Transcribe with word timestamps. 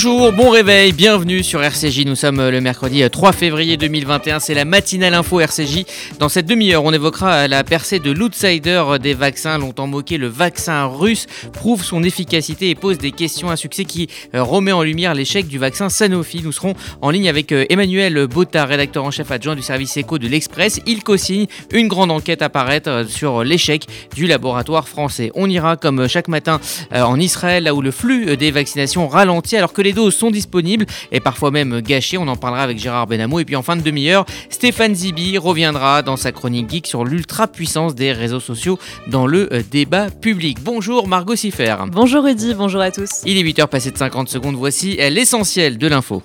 Bonjour, 0.00 0.30
bon 0.32 0.50
réveil, 0.50 0.92
bienvenue 0.92 1.42
sur 1.42 1.60
RCJ. 1.60 2.04
Nous 2.06 2.14
sommes 2.14 2.50
le 2.50 2.60
mercredi 2.60 3.02
3 3.10 3.32
février 3.32 3.76
2021, 3.76 4.38
c'est 4.38 4.54
la 4.54 4.64
matinale 4.64 5.12
info 5.12 5.40
RCJ. 5.40 5.86
Dans 6.20 6.28
cette 6.28 6.46
demi-heure, 6.46 6.84
on 6.84 6.92
évoquera 6.92 7.48
la 7.48 7.64
percée 7.64 7.98
de 7.98 8.12
l'outsider 8.12 8.84
des 9.02 9.14
vaccins. 9.14 9.58
Longtemps 9.58 9.88
moqué, 9.88 10.16
le 10.16 10.28
vaccin 10.28 10.84
russe 10.84 11.26
prouve 11.52 11.82
son 11.82 12.04
efficacité 12.04 12.70
et 12.70 12.76
pose 12.76 12.98
des 12.98 13.10
questions. 13.10 13.50
Un 13.50 13.56
succès 13.56 13.84
qui 13.84 14.06
euh, 14.36 14.42
remet 14.44 14.70
en 14.70 14.84
lumière 14.84 15.14
l'échec 15.14 15.48
du 15.48 15.58
vaccin 15.58 15.88
Sanofi. 15.88 16.42
Nous 16.44 16.52
serons 16.52 16.74
en 17.02 17.10
ligne 17.10 17.28
avec 17.28 17.50
euh, 17.50 17.66
Emmanuel 17.68 18.28
Botta, 18.28 18.66
rédacteur 18.66 19.02
en 19.02 19.10
chef 19.10 19.32
adjoint 19.32 19.56
du 19.56 19.62
service 19.62 19.96
éco 19.96 20.18
de 20.18 20.28
l'Express. 20.28 20.80
Il 20.86 21.02
co-signe 21.02 21.46
une 21.72 21.88
grande 21.88 22.12
enquête 22.12 22.42
à 22.42 22.48
paraître 22.48 22.88
euh, 22.88 23.04
sur 23.04 23.42
l'échec 23.42 23.84
du 24.14 24.28
laboratoire 24.28 24.86
français. 24.86 25.32
On 25.34 25.50
ira 25.50 25.76
comme 25.76 26.06
chaque 26.06 26.28
matin 26.28 26.60
en 26.92 27.18
Israël, 27.18 27.64
là 27.64 27.74
où 27.74 27.82
le 27.82 27.90
flux 27.90 28.36
des 28.36 28.52
vaccinations 28.52 29.08
ralentit 29.08 29.56
alors 29.56 29.72
que 29.72 29.82
les 29.82 29.87
doses 29.92 30.14
sont 30.14 30.30
disponibles 30.30 30.86
et 31.12 31.20
parfois 31.20 31.50
même 31.50 31.80
gâchées. 31.80 32.18
On 32.18 32.28
en 32.28 32.36
parlera 32.36 32.62
avec 32.62 32.78
Gérard 32.78 33.06
Benamou. 33.06 33.40
Et 33.40 33.44
puis 33.44 33.56
en 33.56 33.62
fin 33.62 33.76
de 33.76 33.82
demi-heure, 33.82 34.24
Stéphane 34.50 34.94
Zibi 34.94 35.38
reviendra 35.38 36.02
dans 36.02 36.16
sa 36.16 36.32
chronique 36.32 36.70
geek 36.70 36.86
sur 36.86 37.04
l'ultra-puissance 37.04 37.94
des 37.94 38.12
réseaux 38.12 38.40
sociaux 38.40 38.78
dans 39.06 39.26
le 39.26 39.52
euh, 39.52 39.62
débat 39.70 40.10
public. 40.10 40.58
Bonjour 40.62 41.08
Margot 41.08 41.36
Siffer. 41.36 41.76
Bonjour 41.92 42.24
Rudy, 42.24 42.54
bonjour 42.54 42.80
à 42.80 42.90
tous. 42.90 43.22
Il 43.24 43.38
est 43.38 43.42
8h 43.42 43.66
passé 43.66 43.90
de 43.90 43.98
50 43.98 44.28
secondes. 44.28 44.56
Voici 44.56 44.96
l'essentiel 45.10 45.78
de 45.78 45.86
l'info. 45.86 46.22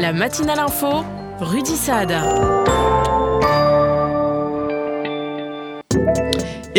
La 0.00 0.12
matinale 0.12 0.60
info, 0.60 1.04
Rudy 1.40 1.76
Saad. 1.76 2.12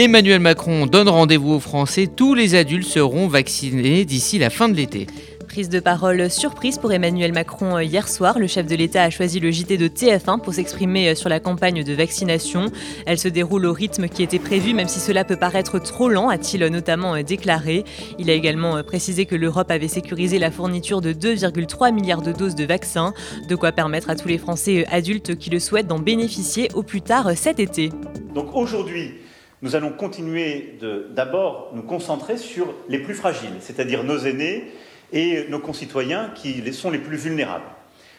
Emmanuel 0.01 0.39
Macron 0.39 0.85
donne 0.85 1.09
rendez-vous 1.09 1.51
aux 1.51 1.59
Français. 1.59 2.07
Tous 2.07 2.33
les 2.33 2.55
adultes 2.55 2.87
seront 2.87 3.27
vaccinés 3.27 4.05
d'ici 4.05 4.39
la 4.39 4.49
fin 4.49 4.69
de 4.69 4.73
l'été. 4.73 5.07
Prise 5.45 5.67
de 5.67 5.81
parole 5.81 6.29
surprise 6.29 6.77
pour 6.77 6.93
Emmanuel 6.93 7.33
Macron 7.33 7.79
hier 7.79 8.07
soir. 8.07 8.39
Le 8.39 8.47
chef 8.47 8.65
de 8.65 8.77
l'État 8.77 9.03
a 9.03 9.09
choisi 9.09 9.41
le 9.41 9.51
JT 9.51 9.75
de 9.75 9.89
TF1 9.89 10.39
pour 10.39 10.53
s'exprimer 10.53 11.15
sur 11.15 11.27
la 11.27 11.41
campagne 11.41 11.83
de 11.83 11.91
vaccination. 11.91 12.67
Elle 13.05 13.19
se 13.19 13.27
déroule 13.27 13.65
au 13.65 13.73
rythme 13.73 14.07
qui 14.07 14.23
était 14.23 14.39
prévu, 14.39 14.73
même 14.73 14.87
si 14.87 15.01
cela 15.01 15.25
peut 15.25 15.35
paraître 15.35 15.79
trop 15.79 16.07
lent, 16.07 16.29
a-t-il 16.29 16.65
notamment 16.67 17.21
déclaré. 17.21 17.83
Il 18.19 18.29
a 18.29 18.33
également 18.33 18.81
précisé 18.83 19.25
que 19.25 19.35
l'Europe 19.35 19.69
avait 19.69 19.89
sécurisé 19.89 20.39
la 20.39 20.49
fourniture 20.49 21.01
de 21.01 21.11
2,3 21.11 21.93
milliards 21.93 22.21
de 22.21 22.31
doses 22.31 22.55
de 22.55 22.63
vaccins, 22.63 23.13
de 23.49 23.55
quoi 23.57 23.73
permettre 23.73 24.09
à 24.09 24.15
tous 24.15 24.29
les 24.29 24.37
Français 24.37 24.85
adultes 24.89 25.35
qui 25.35 25.49
le 25.49 25.59
souhaitent 25.59 25.87
d'en 25.87 25.99
bénéficier 25.99 26.69
au 26.73 26.83
plus 26.83 27.01
tard 27.01 27.31
cet 27.35 27.59
été. 27.59 27.89
Donc 28.33 28.55
aujourd'hui, 28.55 29.15
nous 29.61 29.75
allons 29.75 29.91
continuer 29.91 30.77
d'abord 31.11 31.71
nous 31.73 31.83
concentrer 31.83 32.37
sur 32.37 32.73
les 32.87 32.99
plus 32.99 33.15
fragiles, 33.15 33.57
c'est-à-dire 33.59 34.03
nos 34.03 34.19
aînés 34.19 34.71
et 35.11 35.45
nos 35.49 35.59
concitoyens 35.59 36.31
qui 36.35 36.73
sont 36.73 36.91
les 36.91 36.99
plus 36.99 37.17
vulnérables. 37.17 37.65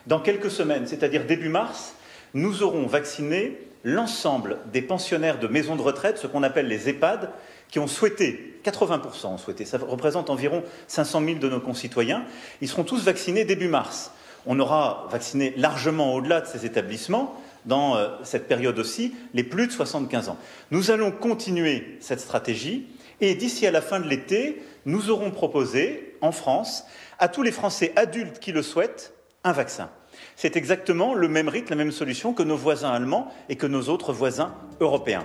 Dans 0.07 0.21
quelques 0.21 0.51
semaines, 0.51 0.87
c'est-à-dire 0.87 1.25
début 1.25 1.49
mars, 1.49 1.95
nous 2.35 2.63
aurons 2.63 2.87
vacciné 2.87 3.59
l'ensemble 3.85 4.59
des 4.73 4.83
pensionnaires 4.83 5.39
de 5.39 5.47
maisons 5.47 5.77
de 5.77 5.83
retraite, 5.83 6.19
ce 6.19 6.27
qu'on 6.27 6.43
appelle 6.43 6.69
les 6.69 6.89
EHPAD, 6.89 7.31
qui 7.71 7.79
ont 7.79 7.87
souhaité, 7.87 8.59
80% 8.65 9.29
ont 9.29 9.39
souhaité, 9.39 9.65
ça 9.65 9.79
représente 9.79 10.29
environ 10.29 10.63
500 10.89 11.23
000 11.25 11.39
de 11.39 11.49
nos 11.49 11.61
concitoyens, 11.61 12.25
ils 12.61 12.69
seront 12.69 12.85
tous 12.85 13.03
vaccinés 13.05 13.45
début 13.45 13.69
mars. 13.69 14.13
On 14.47 14.59
aura 14.59 15.07
vacciné 15.11 15.55
largement 15.57 16.15
au-delà 16.15 16.41
de 16.41 16.47
ces 16.47 16.67
établissements, 16.67 17.41
dans 17.67 17.97
euh, 17.97 18.09
cette 18.23 18.49
période 18.49 18.79
aussi 18.79 19.15
les 19.35 19.45
plus 19.45 19.67
de 19.67 19.73
75 19.73 20.29
ans. 20.29 20.39
Nous 20.71 20.91
allons 20.91 21.11
continuer 21.11 21.97
cette 22.01 22.21
stratégie 22.21 22.87
et 23.21 23.35
d'ici 23.35 23.67
à 23.67 23.71
la 23.71 23.83
fin 23.83 24.01
de 24.01 24.09
l'été, 24.09 24.63
nous 24.87 25.11
aurons 25.11 25.31
proposé 25.31 26.17
en 26.21 26.33
France 26.33 26.85
à 27.19 27.29
tous 27.29 27.43
les 27.43 27.53
Français 27.53 27.93
adultes 27.97 28.39
qui 28.39 28.53
le 28.53 28.63
souhaitent 28.63 29.13
un 29.45 29.53
vaccin. 29.53 29.91
C'est 30.37 30.57
exactement 30.57 31.15
le 31.15 31.29
même 31.29 31.49
rythme, 31.49 31.71
la 31.71 31.77
même 31.77 31.93
solution 31.93 32.33
que 32.33 32.43
nos 32.43 32.57
voisins 32.57 32.91
allemands 32.91 33.29
et 33.49 33.57
que 33.57 33.67
nos 33.67 33.83
autres 33.83 34.13
voisins 34.13 34.55
européens. 34.81 35.25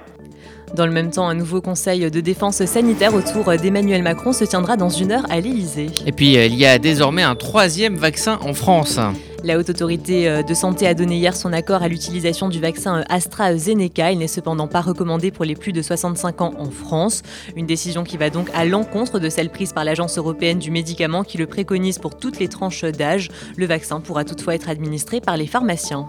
Dans 0.73 0.85
le 0.85 0.91
même 0.91 1.09
temps, 1.09 1.27
un 1.27 1.35
nouveau 1.35 1.61
conseil 1.61 2.09
de 2.09 2.19
défense 2.19 2.63
sanitaire 2.65 3.13
autour 3.13 3.45
d'Emmanuel 3.55 4.03
Macron 4.03 4.33
se 4.33 4.43
tiendra 4.43 4.75
dans 4.77 4.89
une 4.89 5.11
heure 5.11 5.25
à 5.29 5.39
l'Élysée. 5.39 5.87
Et 6.05 6.11
puis, 6.11 6.37
euh, 6.37 6.45
il 6.45 6.55
y 6.55 6.65
a 6.65 6.79
désormais 6.79 7.23
un 7.23 7.35
troisième 7.35 7.95
vaccin 7.95 8.39
en 8.41 8.53
France. 8.53 8.99
La 9.45 9.59
Haute 9.59 9.69
Autorité 9.69 10.27
euh, 10.27 10.41
de 10.41 10.55
Santé 10.55 10.87
a 10.87 10.95
donné 10.95 11.17
hier 11.17 11.35
son 11.35 11.53
accord 11.53 11.83
à 11.83 11.87
l'utilisation 11.87 12.49
du 12.49 12.59
vaccin 12.59 13.01
euh, 13.01 13.03
AstraZeneca. 13.09 14.11
Il 14.11 14.17
n'est 14.17 14.27
cependant 14.27 14.67
pas 14.67 14.81
recommandé 14.81 15.29
pour 15.29 15.45
les 15.45 15.53
plus 15.53 15.71
de 15.71 15.83
65 15.83 16.41
ans 16.41 16.53
en 16.57 16.71
France. 16.71 17.21
Une 17.55 17.67
décision 17.67 18.03
qui 18.03 18.17
va 18.17 18.31
donc 18.31 18.49
à 18.55 18.65
l'encontre 18.65 19.19
de 19.19 19.29
celle 19.29 19.51
prise 19.51 19.71
par 19.71 19.83
l'Agence 19.83 20.17
européenne 20.17 20.57
du 20.57 20.71
médicament 20.71 21.23
qui 21.23 21.37
le 21.37 21.45
préconise 21.45 21.99
pour 21.99 22.17
toutes 22.17 22.39
les 22.39 22.47
tranches 22.47 22.85
d'âge. 22.85 23.29
Le 23.55 23.67
vaccin 23.67 23.99
pourra 23.99 24.23
toutefois 24.23 24.55
être 24.55 24.67
administré 24.67 25.21
par 25.21 25.37
les 25.37 25.45
pharmaciens. 25.45 26.07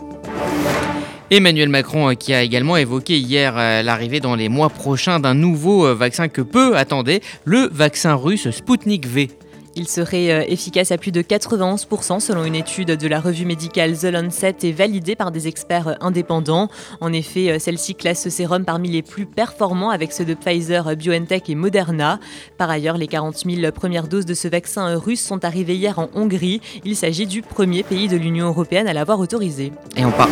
Emmanuel 1.31 1.69
Macron 1.69 2.13
euh, 2.13 2.15
qui 2.15 2.33
a 2.33 2.41
également 2.41 2.79
évoqué 2.79 3.19
hier 3.19 3.57
l'arrivée 3.83 4.21
dans 4.21 4.35
les 4.35 4.49
mois 4.49 4.71
prochains 4.71 5.21
d'un 5.21 5.35
nouveau 5.35 5.95
vaccin 5.95 6.29
que 6.29 6.41
peu 6.41 6.75
attendaient, 6.75 7.21
le 7.45 7.69
vaccin 7.71 8.15
russe 8.15 8.49
Sputnik 8.51 9.07
V. 9.07 9.29
Il 9.77 9.87
serait 9.89 10.33
euh, 10.33 10.43
efficace 10.49 10.91
à 10.91 10.97
plus 10.97 11.13
de 11.13 11.21
91% 11.21 12.19
selon 12.21 12.45
une 12.45 12.55
étude 12.55 12.93
de 12.93 13.09
la 13.09 13.21
revue 13.21 13.45
médicale 13.45 13.97
The 13.97 14.05
Lancet 14.05 14.57
et 14.63 14.73
validée 14.73 15.15
par 15.17 15.31
des 15.31 15.49
experts 15.49 15.89
euh, 15.89 15.95
indépendants. 16.01 16.69
En 17.03 17.13
effet, 17.13 17.51
euh, 17.51 17.59
celle-ci 17.59 17.95
classe 17.95 18.23
ce 18.23 18.31
sérum 18.31 18.65
parmi 18.65 18.89
les 18.89 19.03
plus 19.03 19.27
performants 19.27 19.91
avec 19.91 20.13
ceux 20.13 20.25
de 20.25 20.33
Pfizer, 20.33 20.97
BioNTech 20.97 21.51
et 21.51 21.55
Moderna. 21.55 22.19
Par 22.57 22.71
ailleurs, 22.71 22.97
les 22.97 23.07
40 23.07 23.37
000 23.45 23.71
premières 23.71 24.09
doses 24.09 24.25
de 24.25 24.35
ce 24.35 24.49
vaccin 24.49 24.97
russe 24.97 25.23
sont 25.23 25.45
arrivées 25.45 25.77
hier 25.77 25.99
en 25.99 26.09
Hongrie. 26.15 26.63
Il 26.85 26.97
s'agit 26.97 27.27
du 27.27 27.43
premier 27.43 27.83
pays 27.83 28.09
de 28.09 28.17
l'Union 28.17 28.47
européenne 28.47 28.89
à 28.89 28.95
l'avoir 28.95 29.21
autorisé. 29.21 29.73
Et 29.95 30.07
on 30.07 30.11
part. 30.11 30.31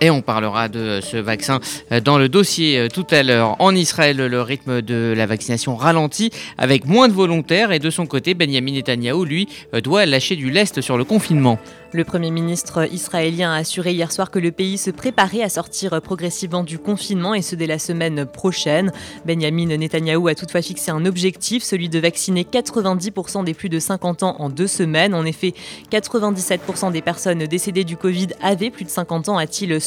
Et 0.00 0.10
on 0.10 0.22
parlera 0.22 0.68
de 0.68 1.00
ce 1.02 1.16
vaccin 1.16 1.60
dans 2.04 2.18
le 2.18 2.28
dossier 2.28 2.88
tout 2.92 3.06
à 3.10 3.22
l'heure. 3.22 3.56
En 3.60 3.74
Israël, 3.74 4.16
le 4.16 4.42
rythme 4.42 4.80
de 4.80 5.12
la 5.16 5.26
vaccination 5.26 5.76
ralentit 5.76 6.30
avec 6.58 6.86
moins 6.86 7.08
de 7.08 7.12
volontaires 7.12 7.72
et 7.72 7.78
de 7.78 7.90
son 7.90 8.06
côté, 8.06 8.34
Benjamin 8.34 8.72
Netanyahou, 8.72 9.24
lui, 9.24 9.48
euh, 9.74 9.80
doit 9.80 10.06
lâcher 10.06 10.36
du 10.36 10.50
lest 10.50 10.80
sur 10.80 10.96
le 10.96 11.04
confinement. 11.04 11.58
Le 11.92 12.04
Premier 12.04 12.30
ministre 12.30 12.86
israélien 12.92 13.52
a 13.52 13.56
assuré 13.56 13.92
hier 13.92 14.12
soir 14.12 14.30
que 14.30 14.38
le 14.38 14.52
pays 14.52 14.78
se 14.78 14.92
préparait 14.92 15.42
à 15.42 15.48
sortir 15.48 16.00
progressivement 16.00 16.62
du 16.62 16.78
confinement 16.78 17.34
et 17.34 17.42
ce 17.42 17.56
dès 17.56 17.66
la 17.66 17.80
semaine 17.80 18.26
prochaine. 18.26 18.92
Benjamin 19.26 19.76
Netanyahou 19.76 20.28
a 20.28 20.36
toutefois 20.36 20.62
fixé 20.62 20.92
un 20.92 21.04
objectif, 21.04 21.64
celui 21.64 21.88
de 21.88 21.98
vacciner 21.98 22.44
90% 22.44 23.42
des 23.42 23.54
plus 23.54 23.68
de 23.68 23.80
50 23.80 24.22
ans 24.22 24.36
en 24.38 24.50
deux 24.50 24.68
semaines. 24.68 25.14
En 25.14 25.24
effet, 25.24 25.52
97% 25.90 26.92
des 26.92 27.02
personnes 27.02 27.44
décédées 27.46 27.82
du 27.82 27.96
Covid 27.96 28.28
avaient 28.40 28.70
plus 28.70 28.84
de 28.84 28.90
50 28.90 29.28
ans, 29.28 29.38
a-t-il 29.38 29.80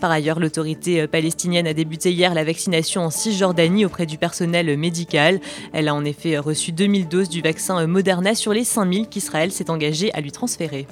Par 0.00 0.10
ailleurs, 0.10 0.40
l'autorité 0.40 1.06
palestinienne 1.06 1.66
a 1.66 1.74
débuté 1.74 2.12
hier 2.12 2.34
la 2.34 2.44
vaccination 2.44 3.02
en 3.02 3.10
Cisjordanie 3.10 3.84
auprès 3.84 4.06
du 4.06 4.18
personnel 4.18 4.76
médical. 4.76 5.40
Elle 5.72 5.88
a 5.88 5.94
en 5.94 6.04
effet 6.04 6.38
reçu 6.38 6.72
2000 6.72 7.08
doses 7.08 7.28
du 7.28 7.40
vaccin 7.40 7.86
Moderna 7.86 8.34
sur 8.34 8.52
les 8.52 8.64
5000 8.64 9.08
qu'Israël 9.08 9.52
s'est 9.52 9.70
engagé 9.70 10.12
à 10.14 10.20
lui 10.20 10.32
transférer. 10.32 10.86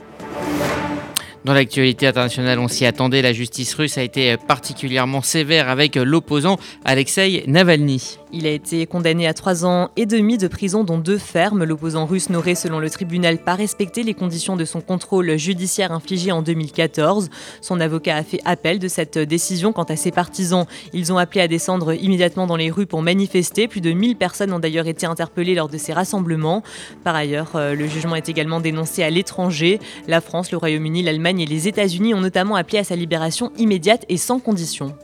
Dans 1.44 1.54
l'actualité 1.54 2.06
internationale, 2.06 2.58
on 2.58 2.68
s'y 2.68 2.84
attendait, 2.84 3.22
la 3.22 3.32
justice 3.32 3.74
russe 3.74 3.96
a 3.96 4.02
été 4.02 4.36
particulièrement 4.36 5.22
sévère 5.22 5.70
avec 5.70 5.96
l'opposant 5.96 6.58
Alexei 6.84 7.44
Navalny. 7.46 8.19
Il 8.32 8.46
a 8.46 8.50
été 8.50 8.86
condamné 8.86 9.26
à 9.26 9.34
trois 9.34 9.64
ans 9.66 9.90
et 9.96 10.06
demi 10.06 10.38
de 10.38 10.46
prison, 10.46 10.84
dont 10.84 10.98
deux 10.98 11.18
fermes. 11.18 11.64
L'opposant 11.64 12.06
russe 12.06 12.30
n'aurait, 12.30 12.54
selon 12.54 12.78
le 12.78 12.88
tribunal, 12.88 13.38
pas 13.38 13.54
respecté 13.54 14.04
les 14.04 14.14
conditions 14.14 14.56
de 14.56 14.64
son 14.64 14.80
contrôle 14.80 15.36
judiciaire 15.36 15.90
infligé 15.90 16.30
en 16.30 16.40
2014. 16.40 17.28
Son 17.60 17.80
avocat 17.80 18.16
a 18.16 18.22
fait 18.22 18.40
appel 18.44 18.78
de 18.78 18.86
cette 18.86 19.18
décision. 19.18 19.72
Quant 19.72 19.82
à 19.84 19.96
ses 19.96 20.12
partisans, 20.12 20.66
ils 20.92 21.12
ont 21.12 21.18
appelé 21.18 21.40
à 21.40 21.48
descendre 21.48 21.92
immédiatement 21.92 22.46
dans 22.46 22.56
les 22.56 22.70
rues 22.70 22.86
pour 22.86 23.02
manifester. 23.02 23.66
Plus 23.66 23.80
de 23.80 23.90
1000 23.90 24.14
personnes 24.16 24.52
ont 24.52 24.60
d'ailleurs 24.60 24.86
été 24.86 25.06
interpellées 25.06 25.56
lors 25.56 25.68
de 25.68 25.78
ces 25.78 25.92
rassemblements. 25.92 26.62
Par 27.02 27.16
ailleurs, 27.16 27.56
euh, 27.56 27.74
le 27.74 27.88
jugement 27.88 28.14
est 28.14 28.28
également 28.28 28.60
dénoncé 28.60 29.02
à 29.02 29.10
l'étranger. 29.10 29.80
La 30.06 30.20
France, 30.20 30.52
le 30.52 30.58
Royaume-Uni, 30.58 31.02
l'Allemagne, 31.02 31.40
et 31.40 31.46
les 31.46 31.66
États-Unis 31.66 32.14
ont 32.14 32.20
notamment 32.20 32.54
appelé 32.54 32.78
à 32.78 32.84
sa 32.84 32.94
libération 32.94 33.50
immédiate 33.58 34.04
et 34.08 34.16
sans 34.16 34.38
condition. 34.38 34.94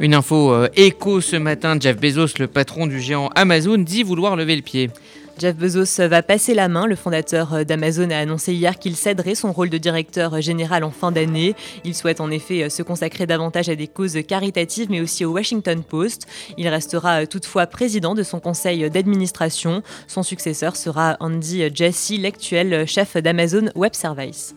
Une 0.00 0.12
info 0.14 0.52
euh, 0.52 0.68
écho 0.74 1.20
ce 1.20 1.36
matin, 1.36 1.76
Jeff 1.78 1.96
Bezos, 1.96 2.38
le 2.40 2.48
patron 2.48 2.88
du 2.88 3.00
géant 3.00 3.28
Amazon, 3.36 3.78
dit 3.78 4.02
vouloir 4.02 4.34
lever 4.34 4.56
le 4.56 4.62
pied. 4.62 4.90
Jeff 5.38 5.56
Bezos 5.56 6.08
va 6.08 6.22
passer 6.22 6.52
la 6.52 6.68
main. 6.68 6.86
Le 6.86 6.96
fondateur 6.96 7.54
euh, 7.54 7.64
d'Amazon 7.64 8.10
a 8.10 8.18
annoncé 8.18 8.52
hier 8.54 8.76
qu'il 8.80 8.96
céderait 8.96 9.36
son 9.36 9.52
rôle 9.52 9.70
de 9.70 9.78
directeur 9.78 10.40
général 10.40 10.82
en 10.82 10.90
fin 10.90 11.12
d'année. 11.12 11.54
Il 11.84 11.94
souhaite 11.94 12.20
en 12.20 12.32
effet 12.32 12.64
euh, 12.64 12.68
se 12.70 12.82
consacrer 12.82 13.26
davantage 13.26 13.68
à 13.68 13.76
des 13.76 13.86
causes 13.86 14.18
caritatives, 14.26 14.88
mais 14.90 15.00
aussi 15.00 15.24
au 15.24 15.30
Washington 15.30 15.84
Post. 15.84 16.26
Il 16.58 16.66
restera 16.66 17.24
toutefois 17.26 17.68
président 17.68 18.16
de 18.16 18.24
son 18.24 18.40
conseil 18.40 18.90
d'administration. 18.90 19.82
Son 20.08 20.24
successeur 20.24 20.74
sera 20.74 21.16
Andy 21.20 21.62
Jassy, 21.72 22.18
l'actuel 22.18 22.84
chef 22.88 23.16
d'Amazon 23.16 23.70
Web 23.76 23.94
Services. 23.94 24.56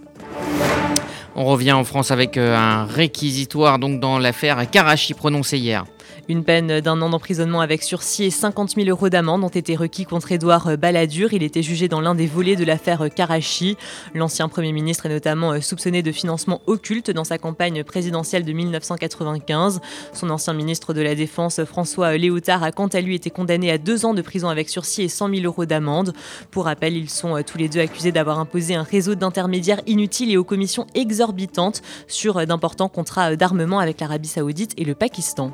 On 1.40 1.46
revient 1.46 1.74
en 1.74 1.84
France 1.84 2.10
avec 2.10 2.36
un 2.36 2.86
réquisitoire 2.86 3.78
donc 3.78 4.00
dans 4.00 4.18
l'affaire 4.18 4.68
Karachi 4.72 5.14
prononcée 5.14 5.60
hier. 5.60 5.86
Une 6.30 6.44
peine 6.44 6.82
d'un 6.82 7.02
an 7.02 7.10
d'emprisonnement 7.10 7.62
avec 7.62 7.84
sursis 7.84 8.26
et 8.26 8.30
50 8.32 8.72
000 8.72 8.90
euros 8.90 9.08
d'amende 9.08 9.46
ont 9.46 9.48
été 9.48 9.78
requis 9.78 10.04
contre 10.04 10.34
Édouard 10.34 10.78
Balladur. 10.78 11.32
Il 11.32 11.42
était 11.42 11.62
jugé 11.62 11.88
dans 11.88 12.02
l'un 12.02 12.16
des 12.16 12.28
volets 12.28 12.58
de 12.58 12.66
l'affaire 12.66 13.08
Karachi. 13.16 13.78
L'ancien 14.14 14.50
Premier 14.50 14.74
ministre 14.74 15.06
est 15.06 15.10
notamment 15.10 15.62
soupçonné 15.62 16.04
de 16.04 16.12
financement 16.12 16.62
occulte 16.68 17.12
dans 17.12 17.24
sa 17.24 17.38
campagne 17.38 17.86
présidentielle 17.86 18.44
de 18.44 18.52
1995. 18.52 19.80
Son 20.12 20.30
ancien 20.30 20.54
ministre 20.54 20.94
de 20.94 21.02
la 21.02 21.16
Défense, 21.16 21.64
François 21.64 22.18
Léotard, 22.18 22.62
a 22.62 22.74
quant 22.74 22.88
à 22.88 23.00
lui 23.00 23.16
été 23.16 23.30
condamné 23.30 23.72
à 23.72 23.78
deux 23.78 24.06
ans 24.06 24.14
de 24.14 24.22
prison 24.22 24.50
avec 24.50 24.68
sursis 24.68 25.04
et 25.04 25.08
100 25.08 25.30
000 25.30 25.42
euros 25.46 25.66
d'amende. 25.66 26.12
Pour 26.52 26.66
rappel, 26.66 26.98
ils 26.98 27.10
sont 27.10 27.42
tous 27.44 27.58
les 27.58 27.70
deux 27.70 27.80
accusés 27.80 28.12
d'avoir 28.12 28.40
imposé 28.40 28.76
un 28.76 28.84
réseau 28.84 29.16
d'intermédiaires 29.16 29.82
inutiles 29.88 30.32
et 30.32 30.38
aux 30.38 30.44
commissions 30.44 30.88
exorbitantes 30.94 31.82
sur 32.08 32.46
d'importants 32.46 32.90
contrats 32.90 33.38
d'armement 33.38 33.80
avec 33.80 34.02
l'Arabie 34.02 34.28
saoudite 34.28 34.74
et 34.76 34.84
le 34.84 34.94
Pakistan. 34.94 35.54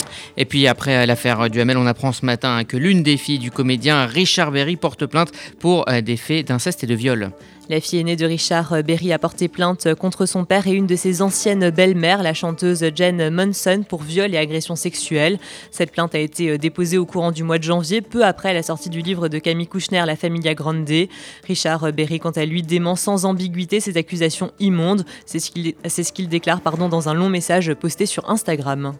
Et 0.37 0.45
puis 0.45 0.67
après 0.67 1.05
l'affaire 1.05 1.49
Duhamel, 1.49 1.77
on 1.77 1.87
apprend 1.87 2.11
ce 2.11 2.25
matin 2.25 2.63
que 2.63 2.77
l'une 2.77 3.03
des 3.03 3.17
filles 3.17 3.39
du 3.39 3.51
comédien 3.51 4.05
Richard 4.05 4.51
Berry 4.51 4.75
porte 4.75 5.05
plainte 5.05 5.31
pour 5.59 5.87
euh, 5.89 6.01
des 6.01 6.17
faits 6.17 6.47
d'inceste 6.47 6.83
et 6.83 6.87
de 6.87 6.95
viol. 6.95 7.31
La 7.69 7.79
fille 7.79 7.99
aînée 7.99 8.17
de 8.17 8.25
Richard 8.25 8.83
Berry 8.83 9.13
a 9.13 9.19
porté 9.19 9.47
plainte 9.47 9.93
contre 9.95 10.25
son 10.25 10.43
père 10.43 10.67
et 10.67 10.71
une 10.71 10.87
de 10.87 10.95
ses 10.97 11.21
anciennes 11.21 11.69
belles-mères, 11.69 12.21
la 12.21 12.33
chanteuse 12.33 12.83
Jen 12.93 13.29
Monson, 13.29 13.85
pour 13.87 14.01
viol 14.01 14.33
et 14.33 14.37
agression 14.37 14.75
sexuelle. 14.75 15.39
Cette 15.69 15.91
plainte 15.91 16.13
a 16.13 16.19
été 16.19 16.49
euh, 16.49 16.57
déposée 16.57 16.97
au 16.97 17.05
courant 17.05 17.31
du 17.31 17.43
mois 17.43 17.59
de 17.59 17.63
janvier, 17.63 18.01
peu 18.01 18.25
après 18.25 18.53
la 18.53 18.63
sortie 18.63 18.89
du 18.89 19.01
livre 19.01 19.29
de 19.29 19.39
Camille 19.39 19.67
Kouchner, 19.67 20.03
La 20.05 20.17
Familia 20.17 20.53
Grande. 20.53 20.89
Richard 21.47 21.93
Berry, 21.93 22.19
quant 22.19 22.31
à 22.31 22.45
lui, 22.45 22.61
dément 22.61 22.95
sans 22.95 23.23
ambiguïté 23.25 23.79
ces 23.79 23.95
accusations 23.95 24.51
immondes. 24.59 25.05
C'est 25.25 25.39
ce 25.39 26.11
qu'il 26.11 26.27
déclare 26.27 26.61
pardon, 26.61 26.89
dans 26.89 27.07
un 27.07 27.13
long 27.13 27.29
message 27.29 27.73
posté 27.75 28.05
sur 28.05 28.29
Instagram. 28.29 28.93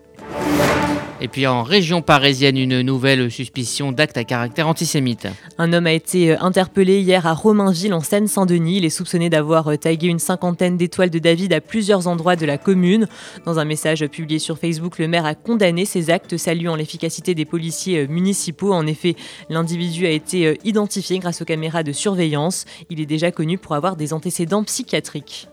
Et 1.24 1.28
puis 1.28 1.46
en 1.46 1.62
région 1.62 2.02
parisienne, 2.02 2.58
une 2.58 2.82
nouvelle 2.82 3.30
suspicion 3.30 3.92
d'acte 3.92 4.18
à 4.18 4.24
caractère 4.24 4.68
antisémite. 4.68 5.28
Un 5.60 5.72
homme 5.72 5.86
a 5.86 5.92
été 5.92 6.32
euh, 6.32 6.38
interpellé 6.42 7.00
hier 7.00 7.28
à 7.28 7.34
Romainville 7.34 7.94
en 7.94 8.00
Seine-Saint-Denis. 8.00 8.78
Il 8.78 8.86
est 8.86 8.90
soupçonné 8.90 9.30
d'avoir 9.30 9.68
euh, 9.68 9.78
tagué 9.78 10.08
une 10.08 10.18
cinquantaine 10.18 10.78
d'étoiles 10.78 11.12
de 11.12 11.20
David 11.20 11.54
à 11.54 11.62
plusieurs 11.62 12.08
endroits 12.08 12.36
de 12.36 12.48
la 12.48 12.58
commune. 12.58 13.08
Dans 13.46 13.60
un 13.60 13.66
message 13.66 14.04
publié 14.08 14.40
sur 14.40 14.58
Facebook, 14.58 14.98
le 14.98 15.08
maire 15.08 15.28
a 15.28 15.36
condamné 15.36 15.86
ces 15.86 16.10
actes, 16.10 16.38
saluant 16.38 16.76
l'efficacité 16.76 17.36
des 17.36 17.46
policiers 17.46 18.00
euh, 18.00 18.08
municipaux. 18.08 18.74
En 18.74 18.88
effet, 18.88 19.16
l'individu 19.48 20.08
a 20.08 20.10
été 20.10 20.58
identifié 20.64 21.20
grâce 21.20 21.44
aux 21.44 21.46
caméras 21.46 21.84
de 21.84 21.92
surveillance. 21.92 22.66
Il 22.90 23.00
est 23.00 23.06
déjà 23.06 23.32
connu 23.32 23.60
pour 23.60 23.76
avoir 23.76 23.96
des 23.96 24.14
antécédents 24.14 24.64
psychiatriques. 24.64 25.48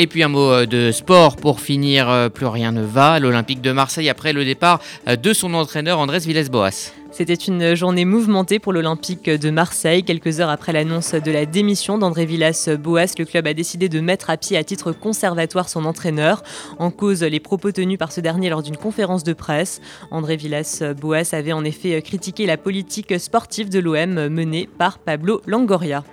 Et 0.00 0.06
puis 0.06 0.22
un 0.22 0.28
mot 0.28 0.52
euh, 0.52 0.64
de 0.64 0.92
sport 0.92 1.34
pour 1.34 1.60
finir, 1.60 2.08
euh, 2.08 2.28
plus 2.28 2.46
rien 2.46 2.70
ne 2.70 2.82
va. 2.82 3.18
L'Olympique 3.18 3.60
de 3.60 3.72
Marseille 3.72 4.08
après 4.08 4.32
le 4.32 4.44
départ 4.44 4.80
euh, 5.08 5.16
de 5.16 5.32
son 5.32 5.54
entraîneur 5.54 5.98
Andrés 5.98 6.20
Villes-Boas. 6.20 6.92
C'était 7.10 7.34
une 7.34 7.74
journée 7.74 8.04
mouvementée 8.04 8.60
pour 8.60 8.72
l'Olympique 8.72 9.28
de 9.28 9.50
Marseille. 9.50 10.04
Quelques 10.04 10.38
heures 10.38 10.50
après 10.50 10.72
l'annonce 10.72 11.14
de 11.14 11.32
la 11.32 11.46
démission 11.46 11.98
d'André 11.98 12.26
Villas-Boas, 12.26 13.14
le 13.18 13.24
club 13.24 13.48
a 13.48 13.54
décidé 13.54 13.88
de 13.88 13.98
mettre 13.98 14.30
à 14.30 14.36
pied 14.36 14.56
à 14.56 14.62
titre 14.62 14.92
conservatoire 14.92 15.68
son 15.68 15.84
entraîneur. 15.84 16.44
En 16.78 16.92
cause, 16.92 17.24
les 17.24 17.40
propos 17.40 17.72
tenus 17.72 17.98
par 17.98 18.12
ce 18.12 18.20
dernier 18.20 18.50
lors 18.50 18.62
d'une 18.62 18.76
conférence 18.76 19.24
de 19.24 19.32
presse. 19.32 19.80
André 20.12 20.36
Villas-Boas 20.36 21.32
avait 21.34 21.52
en 21.52 21.64
effet 21.64 22.00
critiqué 22.02 22.46
la 22.46 22.56
politique 22.56 23.18
sportive 23.18 23.68
de 23.68 23.80
l'OM 23.80 24.28
menée 24.28 24.68
par 24.78 24.98
Pablo 24.98 25.40
Langoria. 25.46 26.04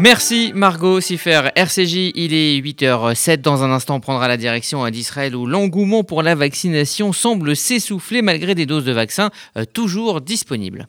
Merci 0.00 0.52
Margot 0.54 0.98
Siffer. 1.02 1.50
RCJ, 1.54 2.12
il 2.14 2.32
est 2.32 2.58
8h07. 2.58 3.42
Dans 3.42 3.62
un 3.64 3.70
instant, 3.70 3.96
on 3.96 4.00
prendra 4.00 4.28
la 4.28 4.38
direction 4.38 4.88
d'Israël 4.88 5.36
où 5.36 5.44
l'engouement 5.44 6.04
pour 6.04 6.22
la 6.22 6.34
vaccination 6.34 7.12
semble 7.12 7.54
s'essouffler 7.54 8.22
malgré 8.22 8.54
des 8.54 8.64
doses 8.64 8.86
de 8.86 8.92
vaccins 8.92 9.28
euh, 9.58 9.66
toujours 9.66 10.22
disponibles. 10.22 10.88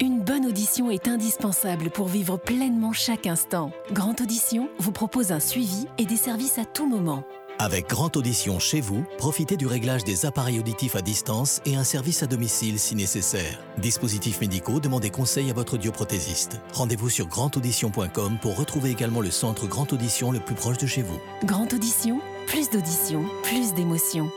Une 0.00 0.20
bonne 0.20 0.44
audition 0.44 0.90
est 0.90 1.08
indispensable 1.08 1.88
pour 1.90 2.08
vivre 2.08 2.36
pleinement 2.36 2.92
chaque 2.92 3.26
instant. 3.26 3.72
Grande 3.92 4.20
Audition 4.20 4.68
vous 4.78 4.92
propose 4.92 5.32
un 5.32 5.40
suivi 5.40 5.86
et 5.96 6.04
des 6.04 6.18
services 6.18 6.58
à 6.58 6.66
tout 6.66 6.86
moment. 6.86 7.24
Avec 7.58 7.88
Grande 7.88 8.16
Audition 8.18 8.58
chez 8.58 8.82
vous, 8.82 9.04
profitez 9.16 9.56
du 9.56 9.66
réglage 9.66 10.04
des 10.04 10.26
appareils 10.26 10.58
auditifs 10.58 10.96
à 10.96 11.00
distance 11.00 11.62
et 11.64 11.76
un 11.76 11.84
service 11.84 12.22
à 12.22 12.26
domicile 12.26 12.78
si 12.78 12.94
nécessaire. 12.94 13.58
Dispositifs 13.78 14.42
médicaux, 14.42 14.80
demandez 14.80 15.08
conseil 15.08 15.50
à 15.50 15.54
votre 15.54 15.74
audioprothésiste. 15.74 16.60
Rendez-vous 16.74 17.08
sur 17.08 17.26
grandaudition.com 17.26 18.38
pour 18.42 18.58
retrouver 18.58 18.90
également 18.90 19.22
le 19.22 19.30
centre 19.30 19.66
Grande 19.66 19.94
Audition 19.94 20.30
le 20.30 20.40
plus 20.40 20.54
proche 20.54 20.78
de 20.78 20.86
chez 20.86 21.02
vous. 21.02 21.20
Grande 21.44 21.72
Audition, 21.72 22.20
plus 22.46 22.68
d'audition, 22.68 23.24
plus 23.44 23.72
d'émotion. 23.72 24.30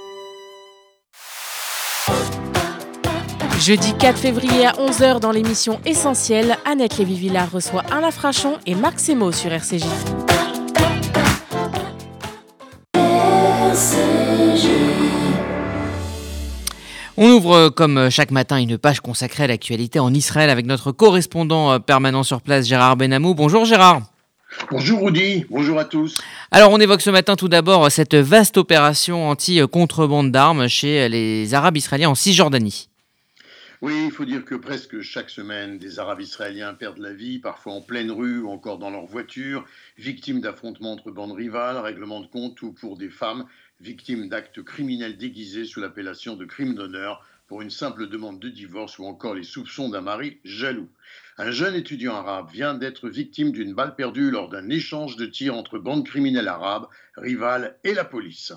Jeudi 3.59 3.93
4 3.97 4.17
février 4.17 4.65
à 4.65 4.73
11h 4.73 5.19
dans 5.19 5.31
l'émission 5.31 5.79
Essentielle, 5.85 6.57
Annette 6.65 6.97
Lévy-Villard 6.97 7.51
reçoit 7.51 7.83
Alain 7.91 8.11
Frachon 8.11 8.57
et 8.65 8.75
Marc 8.75 8.99
Semo 8.99 9.31
sur 9.31 9.51
RCJ. 9.53 9.85
On 17.15 17.29
ouvre 17.29 17.53
euh, 17.53 17.69
comme 17.69 18.09
chaque 18.09 18.31
matin 18.31 18.57
une 18.57 18.77
page 18.77 18.99
consacrée 18.99 19.43
à 19.43 19.47
l'actualité 19.47 19.99
en 19.99 20.13
Israël 20.13 20.49
avec 20.49 20.65
notre 20.65 20.91
correspondant 20.91 21.71
euh, 21.71 21.79
permanent 21.79 22.23
sur 22.23 22.41
place 22.41 22.65
Gérard 22.65 22.97
Benamou. 22.97 23.33
Bonjour 23.33 23.65
Gérard. 23.65 24.01
Bonjour 24.71 25.05
Rudy, 25.05 25.45
bonjour 25.49 25.79
à 25.79 25.85
tous. 25.85 26.19
Alors 26.51 26.71
on 26.71 26.79
évoque 26.79 27.01
ce 27.01 27.09
matin 27.09 27.35
tout 27.35 27.47
d'abord 27.47 27.89
cette 27.91 28.15
vaste 28.15 28.57
opération 28.57 29.29
anti-contrebande 29.29 30.31
d'armes 30.31 30.67
chez 30.67 31.07
les 31.07 31.53
Arabes 31.53 31.77
israéliens 31.77 32.09
en 32.09 32.15
Cisjordanie. 32.15 32.89
Oui, 33.83 34.05
il 34.05 34.11
faut 34.11 34.23
dire 34.23 34.45
que 34.45 34.55
presque 34.55 35.01
chaque 35.01 35.29
semaine, 35.29 35.77
des 35.77 35.99
Arabes 35.99 36.21
israéliens 36.21 36.73
perdent 36.73 36.99
la 36.99 37.11
vie, 37.11 37.39
parfois 37.39 37.73
en 37.73 37.81
pleine 37.81 38.11
rue 38.11 38.39
ou 38.39 38.49
encore 38.49 38.77
dans 38.77 38.89
leur 38.89 39.05
voiture, 39.05 39.65
victimes 39.97 40.39
d'affrontements 40.39 40.93
entre 40.93 41.11
bandes 41.11 41.33
rivales, 41.33 41.75
règlements 41.75 42.21
de 42.21 42.27
compte 42.27 42.61
ou 42.61 42.71
pour 42.71 42.95
des 42.95 43.09
femmes, 43.09 43.45
victimes 43.81 44.29
d'actes 44.29 44.63
criminels 44.63 45.17
déguisés 45.17 45.65
sous 45.65 45.81
l'appellation 45.81 46.37
de 46.37 46.45
crime 46.45 46.75
d'honneur 46.75 47.27
pour 47.45 47.61
une 47.61 47.69
simple 47.69 48.07
demande 48.07 48.39
de 48.39 48.47
divorce 48.47 48.99
ou 48.99 49.03
encore 49.03 49.35
les 49.35 49.43
soupçons 49.43 49.89
d'un 49.89 49.99
mari 49.99 50.39
jaloux. 50.45 50.87
Un 51.37 51.51
jeune 51.51 51.75
étudiant 51.75 52.15
arabe 52.15 52.51
vient 52.53 52.75
d'être 52.75 53.09
victime 53.09 53.51
d'une 53.51 53.73
balle 53.73 53.97
perdue 53.97 54.31
lors 54.31 54.47
d'un 54.47 54.69
échange 54.69 55.17
de 55.17 55.25
tirs 55.25 55.57
entre 55.57 55.77
bandes 55.77 56.05
criminelles 56.05 56.47
arabes, 56.47 56.87
rivales 57.17 57.77
et 57.83 57.93
la 57.93 58.05
police. 58.05 58.53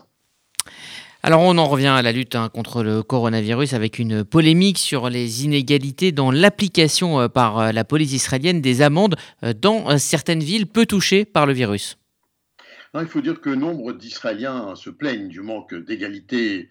Alors 1.26 1.42
on 1.42 1.58
en 1.58 1.66
revient 1.66 1.88
à 1.88 2.02
la 2.02 2.12
lutte 2.12 2.36
hein, 2.36 2.48
contre 2.48 2.84
le 2.84 3.02
coronavirus 3.02 3.72
avec 3.72 3.98
une 3.98 4.22
polémique 4.22 4.78
sur 4.78 5.10
les 5.10 5.44
inégalités 5.44 6.12
dans 6.12 6.30
l'application 6.30 7.20
euh, 7.20 7.26
par 7.26 7.58
euh, 7.58 7.72
la 7.72 7.82
police 7.82 8.12
israélienne 8.12 8.60
des 8.60 8.80
amendes 8.80 9.16
euh, 9.42 9.52
dans 9.52 9.98
certaines 9.98 10.38
villes 10.38 10.68
peu 10.68 10.86
touchées 10.86 11.24
par 11.24 11.44
le 11.44 11.52
virus. 11.52 11.98
il 12.94 13.08
faut 13.08 13.22
dire 13.22 13.40
que 13.40 13.50
nombre 13.50 13.92
d'Israéliens 13.92 14.76
se 14.76 14.88
plaignent 14.88 15.26
du 15.26 15.40
manque 15.40 15.74
d'égalité 15.74 16.68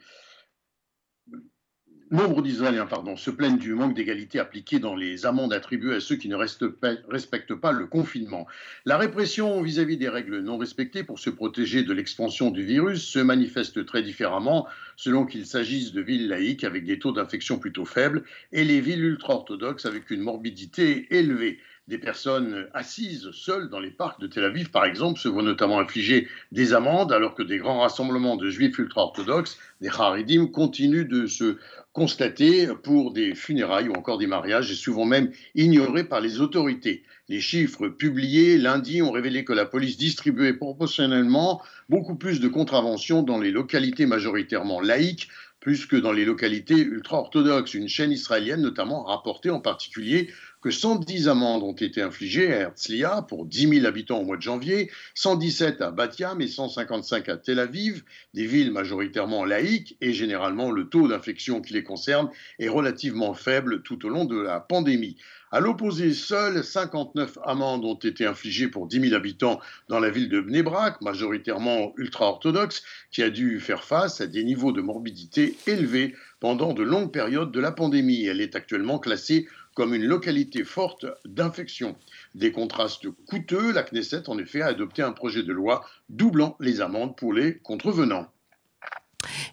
Nombre 2.12 2.44
d'Israéliens 2.44 2.86
pardon, 2.86 3.16
se 3.16 3.32
plaignent 3.32 3.58
du 3.58 3.74
manque 3.74 3.96
d'égalité 3.96 4.38
appliqué 4.40 4.78
dans 4.78 4.96
les 4.96 5.26
amendes 5.26 5.54
attribuées 5.54 5.96
à 5.96 6.00
ceux 6.00 6.18
qui 6.18 6.30
ne 6.30 6.36
respectent 6.36 7.56
pas 7.56 7.72
le 7.72 7.88
confinement. 7.88 8.46
La 8.86 9.00
répression 9.00 9.60
vis-à-vis 9.64 9.98
des 9.98 10.08
règles 10.08 10.42
non 10.42 10.60
respectées 10.60 11.04
pour 11.04 11.18
se 11.18 11.32
protéger 11.32 11.82
de 11.82 11.94
l'expansion 11.94 12.52
du 12.52 12.64
virus 12.64 13.02
se 13.02 13.18
manifeste 13.18 13.88
très 13.88 14.04
différemment 14.04 14.68
selon 14.96 15.26
qu'il 15.26 15.48
s'agisse 15.48 15.94
de 15.94 16.02
villes 16.02 16.28
laïques 16.28 16.64
avec 16.64 16.86
des 16.86 17.00
taux 17.00 17.12
d'infection 17.12 17.58
plutôt 17.58 17.86
faibles 17.86 18.24
et 18.52 18.64
les 18.64 18.82
villes 18.82 19.04
ultra-orthodoxes 19.04 19.88
avec 19.88 20.12
une 20.12 20.22
morbidité 20.22 21.08
élevée. 21.10 21.58
Des 21.88 22.00
personnes 22.00 22.68
assises 22.74 23.30
seules 23.30 23.70
dans 23.70 23.80
les 23.80 23.92
parcs 23.92 24.20
de 24.20 24.26
Tel 24.26 24.44
Aviv, 24.44 24.72
par 24.72 24.86
exemple, 24.86 25.20
se 25.20 25.28
voient 25.28 25.44
notamment 25.44 25.80
infliger 25.80 26.28
des 26.52 26.74
amendes, 26.74 27.12
alors 27.12 27.36
que 27.36 27.44
des 27.44 27.60
grands 27.60 27.82
rassemblements 27.82 28.38
de 28.38 28.50
juifs 28.50 28.80
ultra-orthodoxes, 28.80 29.60
des 29.82 29.90
Haridim, 29.90 30.48
continuent 30.48 31.08
de 31.08 31.28
se 31.28 31.58
constater 31.94 32.70
pour 32.82 33.14
des 33.14 33.36
funérailles 33.36 33.88
ou 33.88 33.94
encore 33.94 34.18
des 34.18 34.26
mariages, 34.26 34.72
et 34.72 34.76
souvent 34.76 35.06
même 35.06 35.32
ignorés 35.54 36.06
par 36.06 36.22
les 36.22 36.42
autorités. 36.42 37.04
Les 37.30 37.40
chiffres 37.40 37.88
publiés 37.88 38.58
lundi 38.58 39.04
ont 39.04 39.12
révélé 39.12 39.46
que 39.46 39.54
la 39.54 39.66
police 39.68 39.98
distribuait 39.98 40.54
proportionnellement 40.54 41.62
beaucoup 41.88 42.16
plus 42.16 42.40
de 42.40 42.48
contraventions 42.48 43.22
dans 43.22 43.40
les 43.40 43.52
localités 43.52 44.08
majoritairement 44.08 44.82
laïques 44.82 45.30
plus 45.66 45.88
que 45.88 45.96
dans 45.96 46.12
les 46.12 46.26
localités 46.26 46.78
ultra-orthodoxes. 46.78 47.74
Une 47.74 47.88
chaîne 47.88 48.12
israélienne 48.12 48.62
notamment 48.62 49.08
a 49.08 49.16
rapporté 49.16 49.50
en 49.50 49.60
particulier 49.60 50.30
que 50.66 50.72
110 50.72 51.28
amendes 51.28 51.62
ont 51.62 51.74
été 51.74 52.02
infligées 52.02 52.52
à 52.52 52.62
Herzliya 52.62 53.22
pour 53.30 53.46
10 53.46 53.70
000 53.70 53.86
habitants 53.86 54.18
au 54.18 54.24
mois 54.24 54.36
de 54.36 54.42
janvier, 54.42 54.90
117 55.14 55.80
à 55.84 55.92
Batiam 55.92 56.42
et 56.42 56.48
155 56.48 57.30
à 57.30 57.38
Tel 57.38 57.60
Aviv, 57.60 58.02
des 58.34 58.48
villes 58.48 58.72
majoritairement 58.72 59.46
laïques 59.46 59.96
et 60.02 60.12
généralement 60.12 60.72
le 60.72 60.90
taux 60.90 61.08
d'infection 61.08 61.62
qui 61.62 61.76
les 61.76 61.84
concerne 61.84 62.32
est 62.58 62.68
relativement 62.68 63.36
faible 63.36 63.84
tout 63.84 64.08
au 64.08 64.10
long 64.10 64.26
de 64.26 64.42
la 64.42 64.60
pandémie. 64.60 65.18
À 65.52 65.60
l'opposé, 65.60 66.16
seules 66.16 66.64
59 66.64 67.38
amendes 67.46 67.86
ont 67.86 67.94
été 67.94 68.26
infligées 68.26 68.68
pour 68.68 68.88
10 68.88 69.10
000 69.10 69.14
habitants 69.14 69.62
dans 69.88 70.00
la 70.00 70.10
ville 70.10 70.30
de 70.30 70.42
Bnebrak, 70.42 71.00
majoritairement 71.02 71.94
ultra-orthodoxe, 71.98 72.82
qui 73.12 73.22
a 73.22 73.30
dû 73.30 73.60
faire 73.60 73.84
face 73.84 74.20
à 74.20 74.26
des 74.26 74.44
niveaux 74.44 74.72
de 74.72 74.82
morbidité 74.82 75.56
élevés 75.68 76.16
pendant 76.40 76.74
de 76.74 76.84
longues 76.84 77.12
périodes 77.12 77.52
de 77.52 77.60
la 77.60 77.72
pandémie. 77.72 78.26
Elle 78.26 78.42
est 78.42 78.56
actuellement 78.56 79.00
classée 79.00 79.48
comme 79.76 79.94
une 79.94 80.06
localité 80.06 80.64
forte 80.64 81.06
d'infection. 81.26 81.96
Des 82.34 82.52
contrastes 82.52 83.08
coûteux, 83.28 83.72
la 83.72 83.84
Knesset 83.84 84.28
en 84.30 84.40
effet 84.40 84.62
a 84.62 84.68
adopté 84.68 85.04
un 85.04 85.12
projet 85.12 85.44
de 85.44 85.54
loi 85.54 85.86
doublant 86.10 86.56
les 86.60 86.82
amendes 86.82 87.16
pour 87.16 87.34
les 87.34 87.60
contrevenants. 87.60 88.28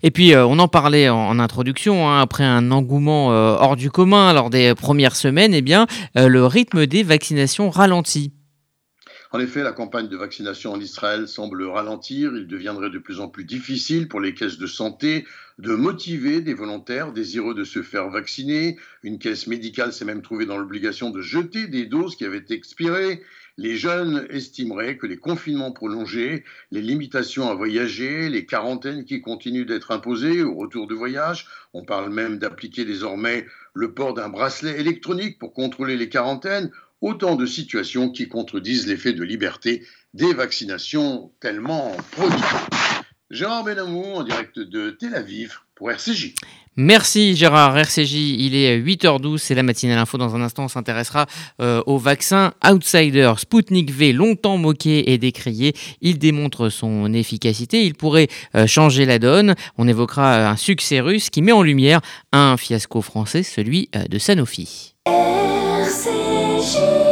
Et 0.02 0.10
puis, 0.10 0.34
euh, 0.34 0.46
on 0.46 0.58
en 0.58 0.68
parlait 0.68 1.08
en, 1.08 1.38
introduction, 1.38 2.08
hein, 2.08 2.20
après 2.20 2.44
un 2.44 2.70
engouement 2.70 3.32
euh, 3.32 3.56
hors 3.58 3.76
du 3.76 3.90
commun 3.90 4.32
lors 4.32 4.50
des 4.50 4.74
premières 4.74 5.16
semaines, 5.16 5.54
eh 5.54 5.62
bien, 5.62 5.86
euh, 6.16 6.28
le 6.28 6.46
rythme 6.46 6.86
des 6.86 7.02
vaccinations 7.02 7.70
ralentit. 7.70 8.32
En 9.34 9.40
effet, 9.40 9.62
la 9.62 9.72
campagne 9.72 10.08
de 10.08 10.16
vaccination 10.16 10.72
en 10.72 10.80
Israël 10.80 11.26
semble 11.26 11.62
ralentir. 11.64 12.36
Il 12.36 12.46
deviendrait 12.46 12.90
de 12.90 12.98
plus 12.98 13.18
en 13.18 13.28
plus 13.28 13.44
difficile 13.44 14.06
pour 14.06 14.20
les 14.20 14.34
caisses 14.34 14.58
de 14.58 14.66
santé 14.66 15.26
de 15.58 15.74
motiver 15.74 16.42
des 16.42 16.52
volontaires 16.52 17.14
désireux 17.14 17.54
de 17.54 17.64
se 17.64 17.82
faire 17.82 18.10
vacciner. 18.10 18.78
Une 19.02 19.18
caisse 19.18 19.46
médicale 19.46 19.94
s'est 19.94 20.04
même 20.04 20.20
trouvée 20.20 20.44
dans 20.44 20.58
l'obligation 20.58 21.08
de 21.08 21.22
jeter 21.22 21.66
des 21.66 21.86
doses 21.86 22.14
qui 22.14 22.26
avaient 22.26 22.44
expiré. 22.50 23.22
Les 23.56 23.76
jeunes 23.76 24.26
estimeraient 24.28 24.98
que 24.98 25.06
les 25.06 25.16
confinements 25.16 25.72
prolongés, 25.72 26.44
les 26.70 26.82
limitations 26.82 27.50
à 27.50 27.54
voyager, 27.54 28.28
les 28.28 28.44
quarantaines 28.44 29.06
qui 29.06 29.22
continuent 29.22 29.66
d'être 29.66 29.92
imposées 29.92 30.42
au 30.42 30.54
retour 30.54 30.86
de 30.86 30.94
voyage, 30.94 31.46
on 31.72 31.84
parle 31.84 32.12
même 32.12 32.38
d'appliquer 32.38 32.84
désormais 32.84 33.46
le 33.72 33.94
port 33.94 34.12
d'un 34.12 34.28
bracelet 34.28 34.78
électronique 34.78 35.38
pour 35.38 35.54
contrôler 35.54 35.96
les 35.96 36.10
quarantaines, 36.10 36.70
Autant 37.02 37.34
de 37.34 37.46
situations 37.46 38.10
qui 38.10 38.28
contredisent 38.28 38.86
l'effet 38.86 39.12
de 39.12 39.24
liberté 39.24 39.84
des 40.14 40.32
vaccinations 40.32 41.32
tellement 41.40 41.96
prodigieux. 42.12 42.58
Gérard 43.28 43.64
Benamou 43.64 44.04
en 44.04 44.22
direct 44.22 44.60
de 44.60 44.90
Tel 44.90 45.16
Aviv 45.16 45.58
pour 45.74 45.90
RCJ. 45.90 46.34
Merci 46.76 47.34
Gérard, 47.34 47.76
RCJ, 47.76 48.14
il 48.14 48.54
est 48.54 48.78
8h12, 48.78 49.38
c'est 49.38 49.56
la 49.56 49.64
matinale 49.64 49.98
info. 49.98 50.16
Dans 50.16 50.36
un 50.36 50.42
instant, 50.42 50.64
on 50.64 50.68
s'intéressera 50.68 51.26
euh, 51.60 51.82
au 51.86 51.98
vaccin 51.98 52.52
Outsider. 52.64 53.32
Sputnik 53.36 53.90
V, 53.90 54.12
longtemps 54.12 54.56
moqué 54.56 55.12
et 55.12 55.18
décrié, 55.18 55.74
il 56.02 56.20
démontre 56.20 56.68
son 56.68 57.12
efficacité, 57.12 57.84
il 57.84 57.94
pourrait 57.94 58.28
euh, 58.54 58.68
changer 58.68 59.06
la 59.06 59.18
donne. 59.18 59.56
On 59.76 59.88
évoquera 59.88 60.48
un 60.48 60.56
succès 60.56 61.00
russe 61.00 61.30
qui 61.30 61.42
met 61.42 61.52
en 61.52 61.62
lumière 61.62 62.00
un 62.30 62.56
fiasco 62.56 63.02
français, 63.02 63.42
celui 63.42 63.88
euh, 63.96 64.04
de 64.04 64.18
Sanofi. 64.20 64.94
she 66.62 67.11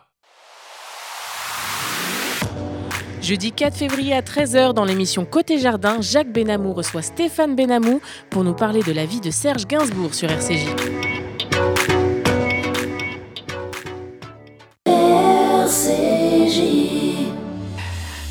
Jeudi 3.21 3.51
4 3.51 3.77
février 3.77 4.15
à 4.15 4.21
13h 4.21 4.73
dans 4.73 4.83
l'émission 4.83 5.25
Côté 5.25 5.59
Jardin, 5.59 6.01
Jacques 6.01 6.33
Benamou 6.33 6.73
reçoit 6.73 7.03
Stéphane 7.03 7.55
Benamou 7.55 8.01
pour 8.31 8.43
nous 8.43 8.55
parler 8.55 8.81
de 8.81 8.91
la 8.91 9.05
vie 9.05 9.21
de 9.21 9.29
Serge 9.29 9.67
Gainsbourg 9.67 10.15
sur 10.15 10.31
RCJ. 10.31 10.65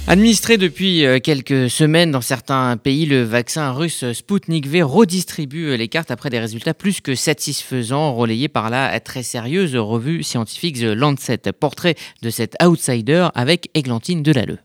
Administré 0.08 0.58
depuis 0.58 1.06
euh, 1.06 1.20
quelques 1.20 1.70
semaines 1.70 2.10
dans 2.10 2.20
certains 2.20 2.76
pays, 2.76 3.06
le 3.06 3.22
vaccin 3.22 3.70
russe 3.70 4.04
Sputnik 4.12 4.66
V 4.66 4.82
redistribue 4.82 5.76
les 5.76 5.86
cartes 5.86 6.10
après 6.10 6.30
des 6.30 6.40
résultats 6.40 6.74
plus 6.74 7.00
que 7.00 7.14
satisfaisants, 7.14 8.12
relayés 8.16 8.48
par 8.48 8.70
la 8.70 8.98
très 8.98 9.22
sérieuse 9.22 9.76
revue 9.76 10.24
scientifique 10.24 10.80
The 10.80 10.96
Lancet. 10.96 11.52
Portrait 11.60 11.94
de 12.22 12.30
cet 12.30 12.56
outsider 12.60 13.28
avec 13.36 13.70
Églantine 13.74 14.24
Delalleux. 14.24 14.58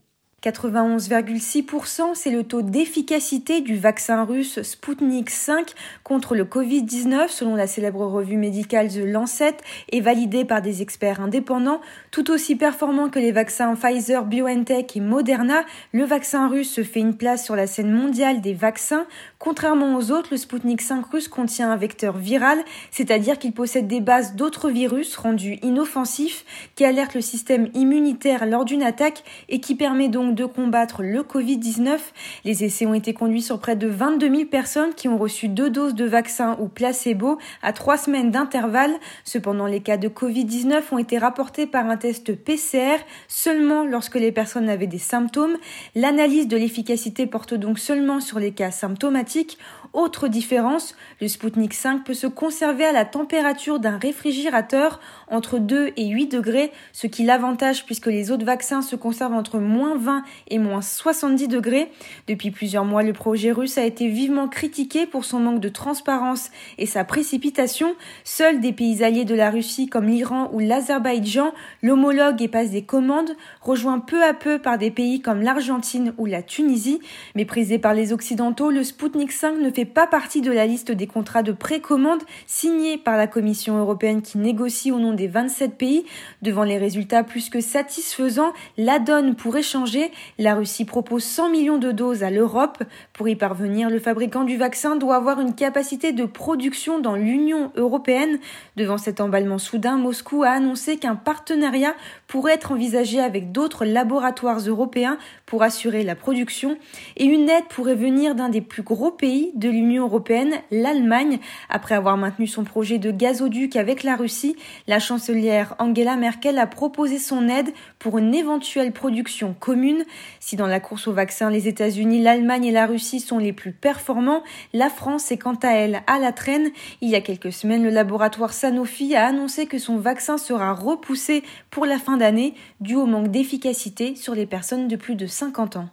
91,6%, 0.46 2.14
c'est 2.14 2.30
le 2.30 2.44
taux 2.44 2.62
d'efficacité 2.62 3.62
du 3.62 3.78
vaccin 3.78 4.24
russe 4.26 4.62
Sputnik 4.62 5.32
5 5.32 5.74
contre 6.04 6.36
le 6.36 6.44
Covid-19 6.44 7.30
selon 7.30 7.56
la 7.56 7.66
célèbre 7.66 8.06
revue 8.06 8.38
médicale 8.38 8.90
The 8.90 9.06
Lancet 9.06 9.58
et 9.90 10.02
validé 10.02 10.46
par 10.46 10.62
des 10.62 10.84
experts 10.84 11.20
indépendants. 11.20 11.82
Tout 12.12 12.30
aussi 12.30 12.56
performant 12.56 13.10
que 13.10 13.18
les 13.18 13.32
vaccins 13.32 13.74
Pfizer, 13.74 14.24
BioNTech 14.24 14.96
et 14.96 15.00
Moderna, 15.00 15.64
le 15.94 16.04
vaccin 16.04 16.48
russe 16.48 16.72
se 16.72 16.84
fait 16.84 17.00
une 17.00 17.18
place 17.18 17.44
sur 17.44 17.56
la 17.56 17.66
scène 17.66 17.92
mondiale 17.92 18.42
des 18.42 18.54
vaccins. 18.54 19.08
Contrairement 19.40 19.96
aux 19.96 20.12
autres, 20.12 20.30
le 20.30 20.38
Sputnik 20.38 20.82
5 20.82 21.08
russe 21.08 21.28
contient 21.28 21.72
un 21.72 21.76
vecteur 21.76 22.18
viral, 22.18 22.60
c'est-à-dire 22.92 23.40
qu'il 23.40 23.54
possède 23.54 23.88
des 23.88 24.02
bases 24.02 24.36
d'autres 24.36 24.70
virus 24.70 25.16
rendus 25.18 25.58
inoffensifs 25.64 26.46
qui 26.76 26.86
alertent 26.86 27.16
le 27.16 27.22
système 27.22 27.70
immunitaire 27.74 28.46
lors 28.46 28.64
d'une 28.64 28.84
attaque 28.84 29.24
et 29.50 29.60
qui 29.60 29.74
permet 29.74 30.08
donc 30.08 30.35
de 30.36 30.46
combattre 30.46 31.02
le 31.02 31.24
Covid-19. 31.24 31.98
Les 32.44 32.64
essais 32.64 32.86
ont 32.86 32.94
été 32.94 33.14
conduits 33.14 33.42
sur 33.42 33.60
près 33.60 33.76
de 33.76 33.88
22 33.88 34.30
000 34.30 34.46
personnes 34.46 34.94
qui 34.94 35.08
ont 35.08 35.18
reçu 35.18 35.48
deux 35.48 35.70
doses 35.70 35.96
de 35.96 36.06
vaccin 36.06 36.58
ou 36.60 36.68
placebo 36.68 37.40
à 37.64 37.74
trois 37.74 37.98
semaines 37.98 38.30
d'intervalle. 38.30 38.94
Cependant, 39.24 39.66
les 39.66 39.80
cas 39.80 39.98
de 39.98 40.10
Covid-19 40.10 40.84
ont 40.92 40.98
été 40.98 41.18
rapportés 41.18 41.66
par 41.66 41.90
un 41.90 41.98
test 41.98 42.36
PCR 42.36 42.98
seulement 43.28 43.86
lorsque 43.86 44.16
les 44.16 44.32
personnes 44.32 44.70
avaient 44.70 44.86
des 44.86 45.00
symptômes. 45.00 45.58
L'analyse 45.96 46.48
de 46.48 46.58
l'efficacité 46.58 47.26
porte 47.26 47.54
donc 47.54 47.80
seulement 47.80 48.20
sur 48.20 48.40
les 48.40 48.52
cas 48.52 48.72
symptomatiques. 48.72 49.58
Autre 49.96 50.28
différence, 50.28 50.94
le 51.22 51.30
Sputnik 51.30 51.74
5 51.74 52.04
peut 52.04 52.14
se 52.14 52.28
conserver 52.28 52.84
à 52.84 52.92
la 52.92 53.06
température 53.06 53.80
d'un 53.80 53.98
réfrigérateur 53.98 55.00
entre 55.30 55.58
2 55.58 55.94
et 55.96 56.08
8 56.08 56.28
degrés, 56.28 56.74
ce 56.92 57.08
qui 57.08 57.24
l'avantage 57.24 57.86
puisque 57.86 58.08
les 58.08 58.30
autres 58.30 58.44
vaccins 58.44 58.82
se 58.82 58.98
conservent 58.98 59.36
entre 59.36 59.58
moins 59.58 59.96
20 59.96 60.24
et 60.50 60.60
moins 60.60 60.82
70 60.82 61.48
degrés. 61.48 61.94
Depuis 62.28 62.52
plusieurs 62.52 62.84
mois, 62.84 63.04
le 63.04 63.14
projet 63.14 63.54
russe 63.54 63.78
a 63.78 63.86
été 63.86 64.10
vivement 64.10 64.50
critiqué 64.50 65.06
pour 65.06 65.24
son 65.24 65.40
manque 65.40 65.62
de 65.62 65.70
transparence 65.70 66.52
et 66.78 66.88
sa 66.88 67.06
précipitation. 67.06 67.96
Seuls 68.26 68.60
des 68.60 68.74
pays 68.74 69.02
alliés 69.02 69.24
de 69.24 69.34
la 69.34 69.50
Russie 69.50 69.88
comme 69.88 70.10
l'Iran 70.10 70.50
ou 70.52 70.60
l'Azerbaïdjan 70.60 71.54
l'homologuent 71.82 72.42
et 72.42 72.50
passent 72.50 72.72
des 72.72 72.84
commandes, 72.84 73.32
rejoint 73.62 74.00
peu 74.00 74.22
à 74.26 74.34
peu 74.34 74.60
par 74.60 74.78
des 74.78 74.92
pays 74.92 75.22
comme 75.22 75.42
l'Argentine 75.42 76.14
ou 76.18 76.26
la 76.26 76.44
Tunisie. 76.44 77.00
Méprisé 77.34 77.80
par 77.80 77.94
les 77.94 78.12
Occidentaux, 78.12 78.72
le 78.72 78.84
Sputnik 78.84 79.32
5 79.32 79.60
ne 79.60 79.70
fait 79.70 79.85
pas 79.86 80.08
partie 80.08 80.42
de 80.42 80.52
la 80.52 80.66
liste 80.66 80.92
des 80.92 81.08
contrats 81.08 81.44
de 81.44 81.52
précommande 81.52 82.22
signés 82.48 82.98
par 82.98 83.18
la 83.18 83.28
Commission 83.28 83.78
européenne 83.78 84.22
qui 84.22 84.38
négocie 84.38 84.92
au 84.92 85.00
nom 85.00 85.14
des 85.14 85.28
27 85.28 85.78
pays. 85.78 86.06
Devant 86.42 86.64
les 86.64 86.78
résultats 86.78 87.24
plus 87.24 87.50
que 87.50 87.62
satisfaisants, 87.62 88.54
la 88.78 89.00
donne 89.00 89.36
pourrait 89.36 89.64
changer. 89.64 90.12
La 90.38 90.56
Russie 90.56 90.86
propose 90.86 91.24
100 91.24 91.50
millions 91.50 91.78
de 91.78 91.92
doses 91.92 92.24
à 92.24 92.30
l'Europe. 92.30 92.84
Pour 93.14 93.28
y 93.28 93.36
parvenir, 93.36 93.90
le 93.90 94.00
fabricant 94.00 94.44
du 94.44 94.58
vaccin 94.58 94.96
doit 94.96 95.16
avoir 95.16 95.40
une 95.40 95.56
capacité 95.56 96.12
de 96.12 96.26
production 96.26 97.00
dans 97.00 97.16
l'Union 97.16 97.72
européenne. 97.76 98.40
Devant 98.76 98.98
cet 98.98 99.22
emballement 99.22 99.58
soudain, 99.58 99.98
Moscou 99.98 100.44
a 100.44 100.50
annoncé 100.50 100.98
qu'un 100.98 101.16
partenariat 101.16 101.96
pourrait 102.28 102.54
être 102.54 102.72
envisagé 102.72 103.20
avec 103.20 103.52
d'autres 103.52 103.86
laboratoires 103.86 104.60
européens 104.60 105.18
pour 105.46 105.64
assurer 105.64 106.04
la 106.04 106.16
production 106.16 106.78
et 107.18 107.26
une 107.26 107.50
aide 107.50 107.66
pourrait 107.70 107.96
venir 107.96 108.36
d'un 108.36 108.50
des 108.50 108.62
plus 108.62 108.84
gros 108.84 109.12
pays 109.12 109.52
de 109.56 109.70
l'Union 109.70 110.04
européenne, 110.04 110.54
l'Allemagne. 110.72 111.40
Après 111.70 111.96
avoir 111.96 112.18
maintenu 112.18 112.48
son 112.48 112.64
projet 112.64 112.98
de 112.98 113.12
gazoduc 113.12 113.76
avec 113.76 114.04
la 114.04 114.16
Russie, 114.16 114.56
la 114.88 115.00
chancelière 115.00 115.76
Angela 115.80 116.16
Merkel 116.16 116.58
a 116.58 116.68
proposé 116.68 117.20
son 117.20 117.48
aide 117.48 117.74
pour 118.00 118.18
une 118.18 118.34
éventuelle 118.34 118.92
production 118.92 119.56
commune. 119.60 120.04
Si 120.40 120.56
dans 120.56 120.68
la 120.68 120.80
course 120.80 121.08
au 121.08 121.14
vaccin, 121.14 121.50
les 121.50 121.68
États-Unis, 121.68 122.22
l'Allemagne 122.22 122.66
et 122.66 122.72
la 122.72 122.86
Russie 122.86 123.20
sont 123.20 123.38
les 123.38 123.54
plus 123.54 123.72
performants, 123.72 124.44
la 124.74 124.90
France 124.90 125.32
est 125.32 125.38
quant 125.38 125.58
à 125.62 125.70
elle 125.70 126.02
à 126.08 126.20
la 126.20 126.32
traîne. 126.32 126.70
Il 127.02 127.10
y 127.10 127.16
a 127.16 127.22
quelques 127.22 127.54
semaines, 127.54 127.84
le 127.84 127.90
laboratoire 127.90 128.54
Sanofi 128.54 129.16
a 129.16 129.28
annoncé 129.28 129.66
que 129.66 129.78
son 129.78 129.98
vaccin 129.98 130.38
sera 130.38 130.74
repoussé 130.74 131.44
pour 131.70 131.86
la 131.86 132.00
fin 132.00 132.15
d'année 132.18 132.54
dû 132.80 132.96
au 132.96 133.06
manque 133.06 133.32
d'efficacité 133.32 134.16
sur 134.16 134.36
les 134.36 134.46
personnes 134.46 134.88
de 134.88 134.96
plus 134.96 135.16
de 135.16 135.28
50 135.28 135.78
ans. 135.78 135.90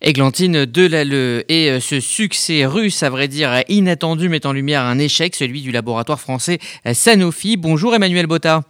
Églantine 0.00 0.64
Delalleux 0.64 1.44
et 1.48 1.70
euh, 1.70 1.80
ce 1.80 2.00
succès 2.00 2.66
russe, 2.66 3.02
à 3.02 3.10
vrai 3.10 3.28
dire 3.28 3.62
inattendu, 3.68 4.28
met 4.28 4.46
en 4.46 4.52
lumière 4.52 4.82
un 4.82 4.98
échec, 4.98 5.34
celui 5.34 5.62
du 5.62 5.72
laboratoire 5.72 6.20
français 6.20 6.58
Sanofi. 6.92 7.56
Bonjour 7.56 7.94
Emmanuel 7.94 8.26
Botta. 8.26 8.62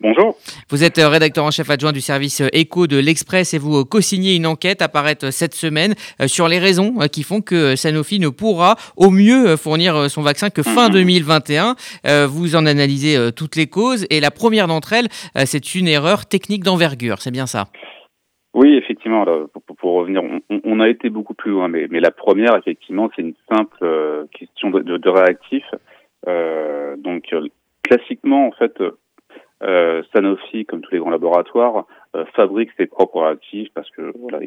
Bonjour. 0.00 0.34
Vous 0.70 0.82
êtes 0.82 0.98
euh, 0.98 1.08
rédacteur 1.08 1.44
en 1.44 1.50
chef 1.50 1.68
adjoint 1.68 1.92
du 1.92 2.00
service 2.00 2.42
éco 2.52 2.86
de 2.86 2.98
l'Express 2.98 3.52
et 3.52 3.58
vous 3.58 3.80
euh, 3.80 3.84
co-signez 3.84 4.34
une 4.34 4.46
enquête 4.46 4.80
apparaître 4.80 5.30
cette 5.30 5.54
semaine 5.54 5.94
sur 6.26 6.48
les 6.48 6.58
raisons 6.58 6.94
qui 7.12 7.22
font 7.22 7.42
que 7.42 7.76
Sanofi 7.76 8.18
ne 8.18 8.28
pourra 8.28 8.76
au 8.96 9.10
mieux 9.10 9.56
fournir 9.56 10.08
son 10.10 10.22
vaccin 10.22 10.50
que 10.50 10.62
fin 10.62 10.88
2021. 10.88 11.74
Mhm. 12.04 12.24
Vous 12.26 12.56
en 12.56 12.66
analysez 12.66 13.30
toutes 13.36 13.56
les 13.56 13.66
causes 13.66 14.06
et 14.10 14.20
la 14.20 14.30
première 14.30 14.66
d'entre 14.68 14.92
elles, 14.92 15.08
c'est 15.46 15.74
une 15.74 15.88
erreur 15.88 16.26
technique 16.26 16.64
d'envergure. 16.64 17.18
C'est 17.18 17.30
bien 17.30 17.46
ça? 17.46 17.66
Oui, 18.52 18.74
effectivement. 18.74 19.24
pour, 19.78 19.94
revenir, 19.94 20.22
on, 20.64 20.80
a 20.80 20.88
été 20.88 21.08
beaucoup 21.08 21.34
plus 21.34 21.52
loin, 21.52 21.68
mais, 21.68 21.86
mais 21.88 22.00
la 22.00 22.10
première, 22.10 22.56
effectivement, 22.56 23.08
c'est 23.14 23.22
une 23.22 23.34
simple 23.48 23.78
euh, 23.82 24.26
question 24.32 24.70
de, 24.70 24.96
de, 24.96 25.08
réactif. 25.08 25.64
Euh, 26.26 26.96
donc, 26.96 27.32
euh, 27.32 27.46
classiquement, 27.82 28.48
en 28.48 28.52
fait, 28.52 28.82
euh, 29.62 30.02
Sanofi, 30.12 30.64
comme 30.64 30.80
tous 30.80 30.92
les 30.92 30.98
grands 30.98 31.10
laboratoires, 31.10 31.86
fabrique 32.34 32.70
ses 32.76 32.86
propres 32.86 33.22
réactifs 33.22 33.68
parce 33.72 33.88
que 33.90 34.12
voilà, 34.18 34.40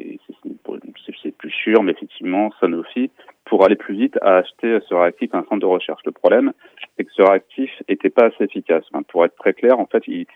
c'est 1.22 1.34
plus 1.36 1.50
sûr, 1.50 1.82
mais 1.82 1.92
effectivement, 1.92 2.50
Sanofi, 2.60 3.10
pour 3.46 3.64
aller 3.64 3.76
plus 3.76 3.94
vite, 3.94 4.18
a 4.20 4.36
acheté 4.36 4.78
ce 4.86 4.94
réactif 4.94 5.34
à 5.34 5.38
un 5.38 5.44
centre 5.44 5.60
de 5.60 5.66
recherche. 5.66 6.02
Le 6.04 6.12
problème, 6.12 6.52
c'est 6.96 7.04
que 7.04 7.12
ce 7.12 7.22
réactif 7.22 7.70
n'était 7.88 8.10
pas 8.10 8.26
assez 8.26 8.44
efficace. 8.44 8.84
pour 9.08 9.24
être 9.24 9.36
très 9.36 9.54
clair, 9.54 9.78
en 9.78 9.86
fait, 9.86 10.02
il 10.06 10.26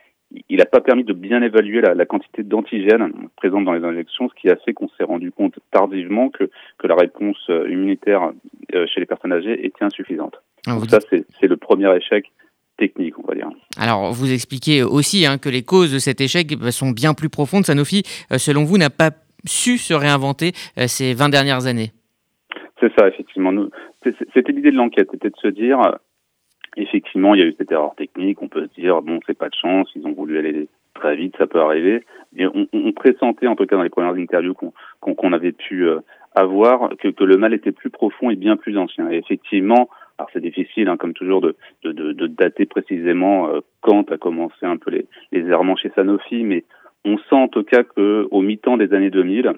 il 0.48 0.58
n'a 0.58 0.66
pas 0.66 0.80
permis 0.80 1.04
de 1.04 1.12
bien 1.12 1.42
évaluer 1.42 1.80
la, 1.80 2.06
quantité 2.06 2.42
d'antigènes 2.42 3.12
présente 3.36 3.64
dans 3.64 3.72
les 3.72 3.84
injections, 3.84 4.28
ce 4.28 4.34
qui 4.34 4.50
a 4.50 4.56
fait 4.56 4.74
qu'on 4.74 4.88
s'est 4.88 5.04
rendu 5.04 5.32
compte 5.32 5.58
tardivement 5.70 6.28
que, 6.28 6.50
que 6.78 6.86
la 6.86 6.94
réponse 6.94 7.38
euh, 7.50 7.70
immunitaire 7.70 8.32
euh, 8.74 8.86
chez 8.86 9.00
les 9.00 9.06
personnes 9.06 9.32
âgées 9.32 9.64
était 9.64 9.84
insuffisante. 9.84 10.42
Ah, 10.66 10.74
Donc 10.74 10.86
ça, 10.90 10.98
c'est 11.00 11.46
le 11.46 11.56
premier 11.56 11.94
échec 11.96 12.30
technique, 12.78 13.18
on 13.18 13.26
va 13.26 13.34
dire. 13.34 13.50
Alors, 13.76 14.12
vous 14.12 14.32
expliquez 14.32 14.82
aussi 14.82 15.26
hein, 15.26 15.36
que 15.38 15.48
les 15.48 15.62
causes 15.62 15.92
de 15.92 15.98
cet 15.98 16.20
échec 16.20 16.56
bah, 16.58 16.70
sont 16.70 16.90
bien 16.90 17.12
plus 17.12 17.28
profondes. 17.28 17.64
Sanofi, 17.64 18.02
euh, 18.32 18.38
selon 18.38 18.64
vous, 18.64 18.78
n'a 18.78 18.90
pas 18.90 19.10
su 19.44 19.78
se 19.78 19.94
réinventer 19.94 20.52
ces 20.86 21.14
20 21.14 21.28
dernières 21.28 21.66
années. 21.66 21.92
C'est 22.80 22.92
ça, 22.98 23.06
effectivement. 23.08 23.52
C'était 24.02 24.52
l'idée 24.52 24.70
de 24.70 24.76
l'enquête, 24.76 25.08
c'était 25.12 25.30
de 25.30 25.36
se 25.40 25.48
dire, 25.48 25.78
effectivement, 26.76 27.34
il 27.34 27.40
y 27.40 27.42
a 27.42 27.46
eu 27.46 27.54
cette 27.58 27.70
erreur 27.72 27.94
technique. 27.96 28.40
On 28.42 28.48
peut 28.48 28.68
se 28.68 28.80
dire, 28.80 29.02
bon, 29.02 29.20
c'est 29.26 29.36
pas 29.36 29.48
de 29.48 29.54
chance, 29.54 29.90
ils 29.94 30.06
ont 30.06 30.12
voulu 30.12 30.38
aller 30.38 30.68
très 30.94 31.16
vite, 31.16 31.34
ça 31.38 31.46
peut 31.46 31.60
arriver. 31.60 32.04
Mais 32.32 32.46
on, 32.46 32.66
on 32.72 32.92
pressentait, 32.92 33.46
en 33.46 33.56
tout 33.56 33.66
cas 33.66 33.76
dans 33.76 33.82
les 33.82 33.90
premières 33.90 34.14
interviews 34.14 34.54
qu'on 34.54 34.72
qu'on 35.00 35.32
avait 35.32 35.52
pu 35.52 35.86
euh, 35.86 36.00
avoir, 36.34 36.90
que, 36.98 37.08
que, 37.08 37.24
le 37.24 37.36
mal 37.36 37.54
était 37.54 37.72
plus 37.72 37.90
profond 37.90 38.30
et 38.30 38.36
bien 38.36 38.56
plus 38.56 38.76
ancien. 38.76 39.10
Et 39.10 39.16
effectivement, 39.16 39.88
alors 40.18 40.30
c'est 40.32 40.40
difficile, 40.40 40.88
hein, 40.88 40.96
comme 40.96 41.14
toujours, 41.14 41.40
de, 41.40 41.56
de, 41.84 41.92
de, 41.92 42.12
de, 42.12 42.26
dater 42.26 42.66
précisément 42.66 43.48
euh, 43.48 43.60
quand 43.80 44.10
a 44.10 44.18
commencé 44.18 44.66
un 44.66 44.76
peu 44.76 44.90
les, 44.90 45.06
les 45.30 45.46
errements 45.46 45.76
chez 45.76 45.90
Sanofi, 45.94 46.42
mais 46.42 46.64
on 47.04 47.18
sent 47.18 47.36
en 47.36 47.48
tout 47.48 47.62
cas 47.62 47.84
qu'au 47.84 48.40
mi-temps 48.40 48.76
des 48.76 48.92
années 48.92 49.10
2000, 49.10 49.52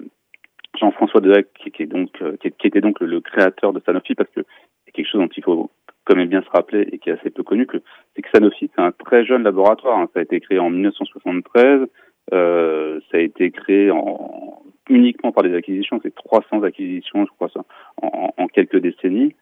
Jean-François 0.79 1.19
Dehac, 1.19 1.47
qui, 1.55 1.71
qui, 1.71 1.83
est 1.83 1.87
donc, 1.87 2.09
euh, 2.21 2.37
qui, 2.37 2.67
était 2.67 2.81
donc 2.81 2.99
le, 2.99 3.07
le, 3.07 3.21
créateur 3.21 3.73
de 3.73 3.81
Sanofi, 3.85 4.13
parce 4.13 4.29
que 4.29 4.41
c'est 4.85 4.91
quelque 4.91 5.09
chose 5.09 5.21
dont 5.21 5.29
il 5.35 5.43
faut 5.43 5.71
quand 6.05 6.15
même 6.15 6.29
bien 6.29 6.41
se 6.43 6.49
rappeler 6.49 6.87
et 6.91 6.99
qui 6.99 7.09
est 7.09 7.13
assez 7.13 7.31
peu 7.31 7.43
connu, 7.43 7.65
que 7.65 7.77
c'est 8.15 8.21
que 8.21 8.29
Sanofi, 8.33 8.69
c'est 8.75 8.81
un 8.81 8.91
très 8.91 9.25
jeune 9.25 9.43
laboratoire. 9.43 9.99
Hein. 9.99 10.09
Ça 10.13 10.19
a 10.19 10.23
été 10.23 10.39
créé 10.39 10.59
en 10.59 10.69
1973. 10.69 11.87
Euh, 12.33 12.99
ça 13.11 13.17
a 13.17 13.21
été 13.21 13.51
créé 13.51 13.89
en, 13.91 14.61
uniquement 14.89 15.31
par 15.31 15.43
des 15.43 15.55
acquisitions. 15.55 15.99
C'est 16.03 16.13
300 16.13 16.63
acquisitions, 16.63 17.25
je 17.25 17.31
crois, 17.31 17.49
ça, 17.49 17.63
en, 18.01 18.33
en 18.37 18.47
quelques 18.47 18.77
décennies. 18.77 19.35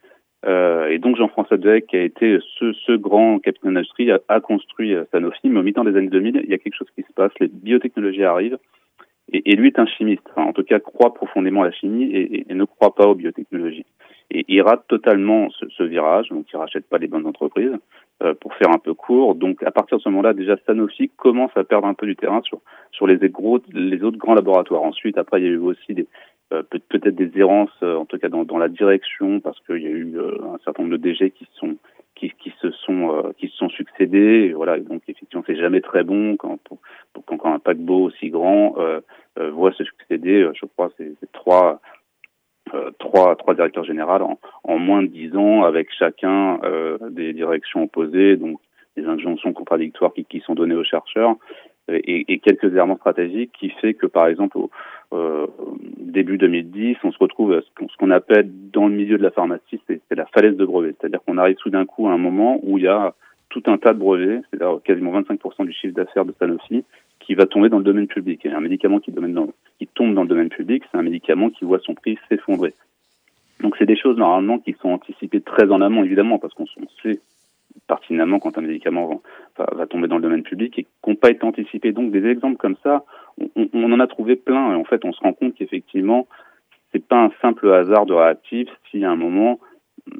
Euh, 0.46 0.88
et 0.90 1.00
donc 1.00 1.18
Jean-François 1.18 1.58
Dehac, 1.58 1.88
qui 1.88 1.98
a 1.98 2.04
été 2.04 2.40
ce, 2.60 2.96
grand 2.96 3.40
capitaine 3.40 3.74
d'industrie, 3.74 4.10
a, 4.12 4.40
construit 4.40 4.94
euh, 4.94 5.04
Sanofi. 5.12 5.50
Mais 5.50 5.60
au 5.60 5.64
mi-temps 5.64 5.84
des 5.84 5.98
années 5.98 6.08
2000, 6.08 6.42
il 6.44 6.50
y 6.50 6.54
a 6.54 6.58
quelque 6.58 6.76
chose 6.76 6.90
qui 6.96 7.04
se 7.04 7.14
passe. 7.14 7.32
Les 7.40 7.48
biotechnologies 7.48 8.24
arrivent. 8.24 8.58
Et, 9.32 9.56
lui 9.56 9.68
est 9.68 9.78
un 9.78 9.86
chimiste. 9.86 10.28
en 10.36 10.54
tout 10.54 10.64
cas, 10.64 10.80
croit 10.80 11.14
profondément 11.14 11.62
à 11.62 11.66
la 11.66 11.72
chimie 11.72 12.10
et, 12.12 12.46
ne 12.50 12.66
croit 12.66 12.96
pas 12.96 13.06
aux 13.06 13.14
biotechnologies. 13.14 13.86
Et 14.32 14.44
il 14.48 14.62
rate 14.62 14.86
totalement 14.88 15.50
ce, 15.52 15.84
virage, 15.84 16.30
donc 16.30 16.46
il 16.52 16.58
rachète 16.58 16.88
pas 16.90 16.98
les 16.98 17.08
bonnes 17.08 17.28
entreprises. 17.28 17.78
Euh, 18.22 18.34
pour 18.34 18.54
faire 18.56 18.70
un 18.70 18.80
peu 18.80 18.94
court. 18.94 19.34
Donc 19.34 19.64
à 19.64 19.72
partir 19.72 19.98
de 19.98 20.04
ce 20.04 20.10
moment-là, 20.10 20.34
déjà 20.34 20.58
Sanofi 20.66 21.10
commence 21.16 21.56
à 21.56 21.64
perdre 21.64 21.88
un 21.88 21.94
peu 21.94 22.06
du 22.06 22.18
terrain 22.18 22.42
sur 22.92 23.08
les, 23.08 23.16
autres 24.04 24.18
grands 24.18 24.34
laboratoires. 24.34 24.82
Ensuite, 24.82 25.18
après, 25.18 25.40
il 25.40 25.46
y 25.46 25.48
a 25.48 25.52
eu 25.52 25.58
aussi 25.58 25.94
des 25.94 26.06
peut-être 26.50 27.16
des 27.16 27.32
errances, 27.40 27.70
euh, 27.84 27.96
en 27.96 28.06
tout 28.06 28.18
cas 28.18 28.30
dans, 28.30 28.44
dans 28.44 28.58
la 28.58 28.70
direction, 28.70 29.40
parce 29.40 29.60
qu'il 29.62 29.82
y 29.82 29.88
a 29.88 29.92
eu 29.92 30.18
un 30.20 30.58
certain 30.64 30.84
nombre 30.84 30.98
de 30.98 31.02
DG 31.02 31.32
qui 31.32 31.48
sont 31.54 31.76
qui, 32.16 32.32
qui 32.32 32.54
se 32.62 32.72
sont 32.72 33.34
qui 33.38 33.48
se 33.48 33.58
sont 33.58 33.70
succédés. 33.70 34.54
Voilà, 34.54 34.80
donc 34.80 35.02
effectivement, 35.08 35.44
c'est 35.48 35.56
jamais 35.56 35.82
très 35.82 36.04
bon 36.04 36.36
quand 36.38 36.60
pour, 36.64 36.80
quand 37.26 37.54
un 37.54 37.60
paquebot 37.60 38.04
aussi 38.06 38.30
grand 38.30 38.76
voit 39.38 39.72
se 39.74 39.84
succéder. 39.84 40.50
je 40.54 40.66
crois 40.66 40.92
c'est 40.98 41.32
trois 41.32 41.80
euh, 42.76 42.92
trois, 43.00 43.36
trois 43.36 43.56
directeurs 43.56 43.84
généraux 43.84 44.22
en, 44.22 44.40
en, 44.64 44.78
moins 44.78 45.02
de 45.02 45.08
dix 45.08 45.36
ans, 45.36 45.64
avec 45.64 45.88
chacun 45.92 46.60
euh, 46.64 46.98
des 47.10 47.34
directions 47.34 47.84
opposées, 47.84 48.36
donc 48.36 48.60
des 48.96 49.06
injonctions 49.06 49.54
contradictoires 49.54 50.14
qui, 50.14 50.24
qui 50.26 50.40
sont 50.42 50.54
données 50.54 50.76
aux 50.76 50.84
chercheurs, 50.84 51.36
et, 52.04 52.40
quelques 52.40 52.74
errements 52.76 52.98
stratégiques 52.98 53.52
qui 53.60 53.70
fait 53.70 53.94
que, 53.94 54.06
par 54.06 54.28
exemple, 54.28 54.58
au 54.58 54.70
euh, 55.14 55.48
début 55.98 56.38
2010, 56.38 56.98
on 57.04 57.12
se 57.12 57.18
retrouve 57.20 57.54
à 57.54 57.62
ce 57.62 57.98
qu'on 57.98 58.12
appelle 58.12 58.50
dans 58.72 58.88
le 58.88 58.94
milieu 58.94 59.18
de 59.18 59.24
la 59.24 59.32
pharmacie, 59.32 59.80
c'est 59.88 60.02
la 60.12 60.26
falaise 60.28 60.56
de 60.56 60.66
brevets. 60.66 60.96
C'est-à-dire 61.00 61.22
qu'on 61.26 61.38
arrive 61.38 61.56
tout 61.56 61.70
d'un 61.70 61.86
coup 61.86 62.08
à 62.08 62.12
un 62.12 62.18
moment 62.18 62.60
où 62.64 62.78
il 62.78 62.84
y 62.84 62.88
a 62.88 63.14
tout 63.50 63.64
un 63.68 63.78
tas 63.78 63.94
de 63.94 64.00
brevets, 64.00 64.42
c'est-à-dire 64.50 64.80
quasiment 64.84 65.20
25% 65.20 65.66
du 65.66 65.74
chiffre 65.74 65.96
d'affaires 65.96 66.26
de 66.26 66.34
Sanofi, 66.38 66.84
qui 67.20 67.36
va 67.36 67.46
tomber 67.46 67.70
dans 67.70 67.80
le 67.80 67.84
domaine 67.84 68.08
public. 68.08 68.46
Et 68.46 68.52
un 68.52 68.60
médicament 68.60 69.00
qui 69.00 69.12
tombe 69.94 70.14
dans 70.14 70.24
le 70.24 70.28
domaine 70.28 70.50
public, 70.50 70.84
c'est 70.92 70.98
un 70.98 71.04
médicament 71.04 71.50
qui 71.50 71.66
voit 71.66 71.80
son 71.80 71.96
prix 71.96 72.18
s'effondrer. 72.30 72.74
Donc 73.62 73.76
c'est 73.78 73.86
des 73.86 73.98
choses 73.98 74.18
normalement 74.18 74.60
qui 74.60 74.76
sont 74.82 74.90
anticipées 74.90 75.42
très 75.42 75.70
en 75.70 75.82
amont, 75.82 76.04
évidemment, 76.04 76.40
parce 76.40 76.54
qu'on 76.54 76.66
sait 77.04 77.20
pertinemment 77.88 78.40
quand 78.40 78.58
un 78.58 78.62
médicament 78.62 79.22
va, 79.58 79.88
tomber 79.88 80.08
dans 80.08 80.18
le 80.18 80.22
domaine 80.22 80.44
public 80.44 80.78
et 80.78 80.84
qui 80.84 81.10
n'ont 81.10 81.16
pas 81.16 81.32
été 81.32 81.44
anticipés. 81.44 81.92
Donc 81.92 82.12
des 82.12 82.26
exemples 82.26 82.58
comme 82.58 82.78
ça, 82.84 83.04
on, 83.56 83.92
en 83.92 84.00
a 84.00 84.08
trouvé 84.08 84.36
plein. 84.36 84.74
Et 84.74 84.76
en 84.76 84.84
fait, 84.84 85.04
on 85.06 85.12
se 85.12 85.20
rend 85.22 85.34
compte 85.34 85.56
qu'effectivement, 85.56 86.28
c'est 86.92 87.06
pas 87.06 87.24
un 87.24 87.32
simple 87.42 87.72
hasard 87.72 88.06
de 88.06 88.14
réactif 88.14 88.70
si 88.90 89.04
à 89.04 89.12
un 89.12 89.16
moment, 89.16 89.60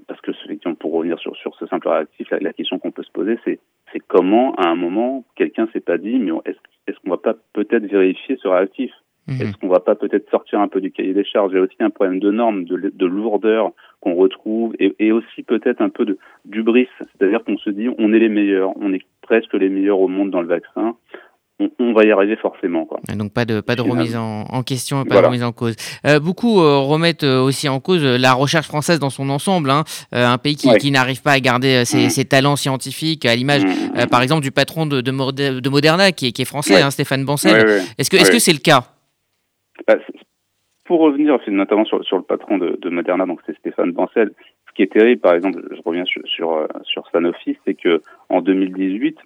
parce 0.08 0.20
que 0.22 0.32
pour 0.74 0.94
revenir 0.94 1.20
sur, 1.20 1.36
sur 1.36 1.56
ce 1.56 1.66
simple 1.68 1.88
réactif, 1.88 2.30
la, 2.32 2.54
question 2.54 2.80
qu'on 2.80 2.92
peut 2.92 3.04
se 3.04 3.12
poser, 3.12 3.38
c'est 3.44 3.60
c'est 3.92 4.00
comment 4.00 4.54
à 4.56 4.68
un 4.68 4.76
moment 4.76 5.24
quelqu'un 5.36 5.68
s'est 5.74 5.80
pas 5.80 5.98
dit 5.98 6.20
mais 6.20 6.32
est-ce 6.46 6.58
est-ce 6.88 6.98
qu'on 7.00 7.12
va 7.12 7.18
pas 7.18 7.36
peut-être 7.54 7.86
vérifier 7.86 8.38
ce 8.42 8.48
réactif? 8.48 8.92
Mhm. 9.30 9.42
Est-ce 9.42 9.58
qu'on 9.58 9.68
va 9.68 9.80
pas 9.80 9.96
peut-être 9.96 10.30
sortir 10.30 10.60
un 10.60 10.68
peu 10.68 10.82
du 10.82 10.92
cahier 10.92 11.14
des 11.14 11.24
charges 11.24 11.52
Il 11.52 11.56
y 11.56 11.60
a 11.60 11.62
aussi 11.62 11.76
un 11.80 11.90
problème 11.90 12.20
de 12.20 12.32
normes, 12.32 12.66
de, 12.66 12.92
de 12.94 13.06
lourdeur 13.06 13.72
qu'on 14.02 14.16
retrouve, 14.16 14.74
et, 14.80 14.96
et 15.00 15.12
aussi 15.12 15.44
peut-être 15.44 15.82
un 15.82 15.90
peu 15.90 16.06
de 16.06 16.18
d'ubris, 16.46 16.88
c'est-à-dire 17.00 17.44
qu'on 17.44 17.58
se 17.58 17.70
dit 17.70 17.90
on 17.98 18.14
est 18.14 18.20
les 18.20 18.30
meilleurs, 18.30 18.72
on 18.78 18.94
est 18.94 19.04
presque 19.22 19.54
les 19.54 19.70
meilleurs 19.70 20.00
au 20.00 20.08
monde 20.08 20.32
dans 20.32 20.42
le 20.42 20.48
vaccin 20.48 20.96
on, 21.80 21.94
va 21.94 22.06
y 22.06 22.12
arriver 22.12 22.38
forcément. 22.38 22.86
Quoi. 22.86 23.00
Donc 23.16 23.34
pas 23.34 23.46
de, 23.46 23.60
pas 23.60 23.76
de 23.76 23.82
remise 23.82 24.16
en, 24.16 24.44
en, 24.44 24.64
question, 24.64 25.04
pas 25.04 25.22
de 25.22 25.26
remise 25.26 25.44
en 25.44 25.52
cause. 25.52 25.76
Euh, 26.06 26.20
beaucoup 26.20 26.62
euh, 26.62 26.78
remettent 26.78 27.24
euh, 27.24 27.42
aussi 27.42 27.68
en 27.68 27.80
cause 27.80 28.04
la 28.04 28.34
recherche 28.34 28.68
française 28.68 29.00
dans 29.00 29.10
son 29.10 29.30
ensemble, 29.30 29.70
hein. 29.70 29.84
un 30.12 30.38
pays 30.38 30.56
qui, 30.56 30.70
qui 30.78 30.92
n'arrive 30.92 31.22
pas 31.22 31.34
à 31.34 31.40
garder 31.40 31.84
ses, 31.86 32.08
mmh. 32.08 32.10
ses, 32.10 32.26
talents 32.26 32.56
scientifiques, 32.56 33.26
à 33.26 33.36
l'image 33.36 33.66
mmh. 33.66 34.08
par 34.10 34.22
exemple 34.22 34.42
du 34.42 34.52
patron 34.52 34.86
de, 34.86 35.02
de, 35.02 35.60
de 35.60 35.70
Moderna 35.70 36.12
qui 36.12 36.28
est, 36.28 36.32
qui 36.32 36.42
est 36.44 36.46
français, 36.46 36.82
hein, 36.82 36.92
Stéphane 36.92 37.26
Bancel. 37.26 37.84
Est-ce 37.98 38.10
que 38.10 38.18
est-ce 38.18 38.32
que 38.32 38.40
c'est 38.40 38.54
le 38.54 38.60
cas? 38.60 38.86
Pour 40.86 41.02
revenir 41.02 41.38
notamment 41.48 41.86
sur, 41.86 42.04
sur 42.04 42.18
le 42.18 42.24
patron 42.24 42.58
de, 42.58 42.78
de 42.82 42.90
Moderna, 42.90 43.26
donc 43.26 43.42
c'est 43.46 43.58
Stéphane 43.58 43.92
Bancel, 43.92 44.32
ce 44.68 44.74
qui 44.74 44.82
est 44.82 44.92
terrible, 44.92 45.22
par 45.22 45.34
exemple, 45.34 45.62
je 45.72 45.82
reviens 45.86 46.06
sur, 46.06 46.24
sur 46.84 47.08
Sanofi, 47.12 47.58
c'est 47.66 47.76
que 47.76 48.02
en 48.30 48.42
2018, 48.42 49.20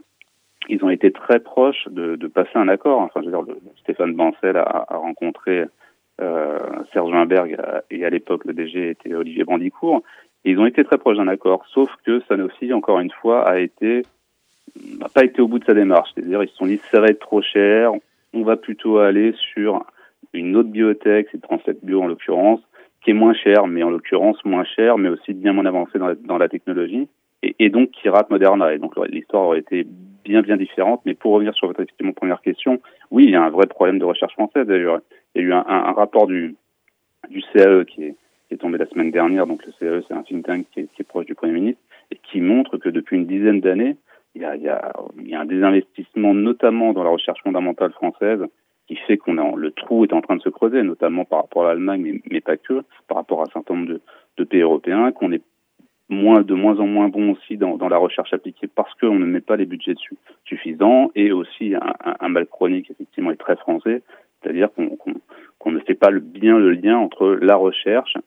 ils 0.70 0.84
ont 0.84 0.90
été 0.90 1.12
très 1.12 1.40
proches 1.40 1.88
de, 1.90 2.16
passer 2.28 2.56
un 2.56 2.68
accord. 2.68 3.00
Enfin, 3.02 3.22
je 3.22 3.30
veux 3.30 3.32
dire, 3.32 3.56
Stéphane 3.82 4.14
Bancel 4.14 4.58
a, 4.58 4.86
rencontré 4.90 5.66
euh, 6.22 6.60
Serge 6.92 7.12
Wimberg 7.12 7.58
et 7.92 8.06
à 8.06 8.10
l'époque 8.10 8.46
le 8.46 8.54
DG 8.54 8.92
était 8.92 9.14
Olivier 9.14 9.44
Brandicourt. 9.44 10.04
ils 10.46 10.60
ont 10.60 10.66
été 10.66 10.84
très 10.84 10.98
proches 10.98 11.18
d'un 11.18 11.28
accord, 11.28 11.66
sauf 11.74 11.90
que 12.06 12.22
Sanofi, 12.28 12.74
encore 12.74 13.00
une 13.00 13.12
fois, 13.12 13.48
a 13.48 13.60
été 13.60 14.04
n'a 14.98 15.10
pas 15.10 15.24
été 15.24 15.42
au 15.42 15.48
bout 15.48 15.60
de 15.60 15.66
sa 15.66 15.74
démarche. 15.74 16.10
C'est-à-dire, 16.14 16.44
ils 16.44 16.50
se 16.50 16.56
sont 16.56 16.66
dit 16.66 16.80
ça 16.92 17.00
va 17.00 17.08
être 17.08 17.20
trop 17.20 17.42
cher, 17.42 17.92
on 18.34 18.44
va 18.44 18.56
plutôt 18.56 18.98
aller 18.98 19.34
sur 19.54 19.86
une 20.40 20.56
autre 20.56 20.70
biotech, 20.70 21.28
c'est 21.32 21.42
Translate 21.42 21.84
Bio 21.84 22.02
en 22.02 22.08
l'occurrence, 22.08 22.62
qui 23.04 23.12
est 23.12 23.14
moins 23.14 23.34
cher, 23.34 23.68
mais 23.68 23.84
en 23.84 23.90
l'occurrence 23.90 24.44
moins 24.46 24.64
cher, 24.64 24.98
mais 24.98 25.10
aussi 25.10 25.34
bien 25.34 25.54
moins 25.54 25.66
avancé 25.66 26.00
dans 26.00 26.38
la, 26.38 26.50
technologie, 26.50 27.08
et, 27.42 27.70
donc 27.70 27.92
qui 27.92 28.10
rate 28.10 28.30
Moderna. 28.30 28.74
Et 28.74 28.80
donc 28.80 28.96
l'histoire 29.08 29.44
aurait 29.44 29.60
été 29.60 29.86
bien 30.24 30.42
bien 30.42 30.58
différente. 30.58 31.02
Mais 31.06 31.14
pour 31.14 31.34
revenir 31.34 31.54
sur 31.54 31.68
votre 31.68 31.82
effectivement 31.82 32.14
première 32.14 32.42
question, 32.42 32.80
oui, 33.12 33.26
il 33.26 33.32
y 33.32 33.36
a 33.36 33.44
un 33.44 33.50
vrai 33.50 33.68
problème 33.68 34.00
de 34.00 34.06
recherche 34.06 34.34
française. 34.34 34.66
D'ailleurs, 34.66 35.02
il 35.36 35.42
y 35.42 35.46
a 35.46 35.48
eu 35.48 35.54
un, 35.54 35.92
rapport 35.92 36.28
du 36.28 36.56
CAE 37.54 37.86
qui 37.86 38.04
est, 38.06 38.16
tombé 38.60 38.78
la 38.78 38.86
semaine 38.86 39.12
dernière. 39.12 39.48
Donc 39.48 39.66
le 39.66 39.74
CAE, 39.74 40.06
c'est 40.08 40.14
un 40.14 40.24
think 40.24 40.46
tank 40.46 40.66
qui 40.72 40.82
est, 40.82 41.04
proche 41.04 41.26
du 41.26 41.36
Premier 41.36 41.54
ministre 41.54 41.82
et 42.12 42.18
qui 42.32 42.40
montre 42.40 42.78
que 42.78 42.90
depuis 42.90 43.18
une 43.18 43.26
dizaine 43.26 43.60
d'années, 43.60 43.98
il 44.36 44.42
y 44.42 44.46
a 44.46 45.40
un 45.40 45.46
désinvestissement, 45.46 46.34
notamment 46.34 46.94
dans 46.94 47.04
la 47.04 47.10
recherche 47.10 47.42
fondamentale 47.44 47.92
française, 47.92 48.40
qui 48.88 48.96
fait 48.96 49.18
qu'on 49.18 49.38
a 49.38 49.56
le 49.56 49.72
trou 49.72 50.04
est 50.04 50.14
en 50.14 50.22
train 50.22 50.36
de 50.36 50.42
se 50.42 50.50
creuser, 50.50 50.84
notamment 50.84 51.26
par 51.26 51.42
rapport 51.42 51.66
à 51.66 51.70
l'Allemagne, 51.70 52.20
mais, 52.30 52.42
pas 52.42 52.58
que, 52.58 52.84
par 53.08 53.18
rapport 53.18 53.42
à 53.42 53.44
un 53.44 53.52
certain 53.54 53.76
nombre 53.76 54.00
de, 54.38 54.44
pays 54.44 54.62
européens, 54.62 55.12
qu'on 55.12 55.32
est 55.32 55.42
moins 56.10 56.42
de 56.42 56.54
moins 56.54 56.80
en 56.80 56.86
moins 56.86 57.08
bon 57.08 57.32
aussi 57.32 57.58
dans, 57.58 57.78
la 57.88 57.98
recherche 57.98 58.34
appliquée 58.34 58.68
parce 58.68 58.94
qu'on 58.96 59.16
ne 59.16 59.26
met 59.26 59.42
pas 59.42 59.56
les 59.56 59.66
budgets 59.66 59.94
dessus 59.94 60.18
suffisants. 60.44 61.12
Et 61.16 61.32
aussi 61.32 61.74
un, 61.76 62.30
mal 62.30 62.46
chronique 62.46 62.92
effectivement 62.92 63.32
est 63.32 63.38
très 63.38 63.56
français, 63.56 64.02
c'est-à-dire 64.42 64.70
qu'on 64.74 65.72
ne 65.72 65.80
fait 65.80 65.96
pas 65.96 66.12
bien 66.12 66.60
le 66.60 66.72
lien 66.72 66.98
entre 66.98 67.30
la 67.42 67.56
recherche, 67.56 68.18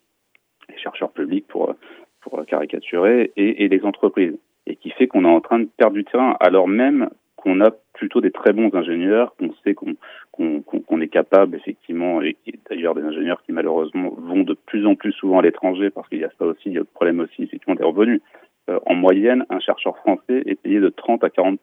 les 0.69 0.79
chercheurs 0.79 1.11
publics 1.11 1.47
pour 1.47 1.75
pour 2.23 2.45
caricaturer 2.45 3.31
et 3.37 3.69
les 3.69 3.85
entreprises. 3.85 4.37
Et 4.67 4.75
qui 4.75 4.91
fait 4.91 5.07
qu'on 5.07 5.25
est 5.25 5.29
en 5.29 5.41
train 5.41 5.61
de 5.61 5.69
perdre 5.77 5.95
du 5.95 6.05
terrain 6.05 6.37
alors 6.41 6.67
même 6.67 7.09
qu'on 7.37 7.61
a 7.61 7.71
plutôt 7.93 8.21
des 8.21 8.33
très 8.33 8.53
bons 8.53 8.75
ingénieurs, 8.75 9.35
qu'on 9.37 9.53
sait 9.63 9.75
qu'on 9.75 9.95
qu'on 10.37 11.01
est 11.01 11.09
capable 11.09 11.57
effectivement, 11.57 12.23
et 12.23 12.37
d'ailleurs 12.69 12.95
des 12.95 13.03
ingénieurs 13.03 13.43
qui 13.43 13.53
malheureusement 13.53 14.11
vont 14.17 14.43
de 14.43 14.55
plus 14.55 14.87
en 14.87 14.95
plus 14.95 15.13
souvent 15.13 15.39
à 15.39 15.43
l'étranger 15.43 15.91
parce 15.91 16.09
qu'il 16.09 16.19
y 16.19 16.25
a 16.25 16.31
ça 16.39 16.45
aussi, 16.45 16.63
il 16.67 16.73
y 16.73 16.77
a 16.77 16.81
le 16.81 16.85
problème 16.85 17.21
aussi 17.21 17.43
effectivement 17.43 17.75
des 17.75 17.85
revenus. 17.85 18.21
Euh, 18.69 18.81
en 18.87 18.95
moyenne, 18.95 19.47
un 19.49 19.61
chercheur 19.61 19.97
français 19.99 20.43
est 20.45 20.61
payé 20.61 20.81
de 20.81 20.89
30 20.89 21.23
à 21.23 21.29
40% 21.29 21.59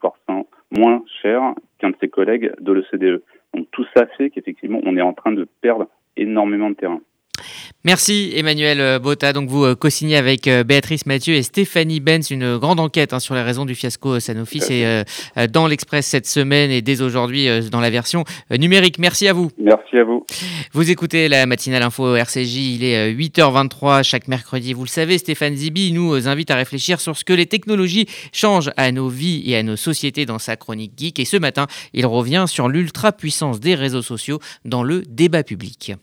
moins 0.78 1.04
cher 1.22 1.54
qu'un 1.80 1.90
de 1.90 1.96
ses 2.00 2.08
collègues 2.08 2.54
de 2.60 2.72
l'OCDE. 2.72 3.22
Donc 3.54 3.68
tout 3.72 3.86
ça 3.96 4.06
fait 4.18 4.30
qu'effectivement 4.30 4.80
on 4.84 4.98
est 4.98 5.02
en 5.02 5.14
train 5.14 5.32
de 5.32 5.48
perdre 5.62 5.88
énormément 6.16 6.70
de 6.70 6.76
terrain. 6.76 7.02
Merci 7.86 8.32
Emmanuel 8.36 8.80
euh, 8.80 8.98
Botta. 8.98 9.34
Donc 9.34 9.50
vous 9.50 9.66
euh, 9.66 9.76
co-signez 9.76 10.16
avec 10.16 10.48
euh, 10.48 10.64
Béatrice 10.64 11.06
Mathieu 11.06 11.34
et 11.34 11.44
Stéphanie 11.44 12.00
Benz 12.00 12.32
une 12.32 12.58
grande 12.58 12.80
enquête 12.80 13.12
hein, 13.12 13.20
sur 13.20 13.36
les 13.36 13.42
raisons 13.42 13.66
du 13.66 13.76
fiasco 13.76 14.22
Sanofi. 14.22 14.62
C'est 14.62 15.06
dans 15.52 15.68
l'Express 15.68 16.06
cette 16.06 16.26
semaine 16.26 16.72
et 16.72 16.82
dès 16.82 17.02
aujourd'hui 17.02 17.48
dans 17.70 17.82
la 17.82 17.90
version 17.90 18.24
numérique. 18.50 19.00
Merci 19.00 19.28
à 19.28 19.34
vous. 19.34 19.52
Merci 19.58 19.98
à 19.98 20.04
vous. 20.04 20.26
Vous 20.72 20.90
écoutez 20.90 21.28
la 21.28 21.46
matinale 21.46 21.84
info 21.84 22.16
RCJ. 22.16 22.56
Il 22.56 22.84
est 22.84 23.14
8h23 23.14 24.04
chaque 24.04 24.28
mercredi. 24.28 24.74
Vous 24.74 24.84
le 24.84 24.90
savez, 24.90 25.18
Stéphane 25.18 25.56
Zibi 25.56 25.92
nous 25.92 26.28
invite 26.28 26.52
à 26.52 26.56
réfléchir 26.56 27.02
sur 27.02 27.18
ce 27.18 27.26
que 27.26 27.34
les 27.34 27.46
technologies 27.46 28.08
changent 28.32 28.72
à 28.78 28.92
nos 28.92 29.10
vies 29.10 29.44
et 29.46 29.58
à 29.58 29.64
nos 29.64 29.76
sociétés 29.76 30.26
dans 30.26 30.40
sa 30.40 30.56
chronique 30.56 30.94
geek. 30.98 31.20
Et 31.20 31.26
ce 31.26 31.38
matin, 31.38 31.68
il 31.94 32.06
revient 32.06 32.46
sur 32.48 32.70
l'ultra 32.70 33.12
puissance 33.12 33.60
des 33.60 33.76
réseaux 33.76 34.02
sociaux 34.02 34.40
dans 34.66 34.84
le 34.84 35.02
débat 35.02 35.44
public. 35.44 35.94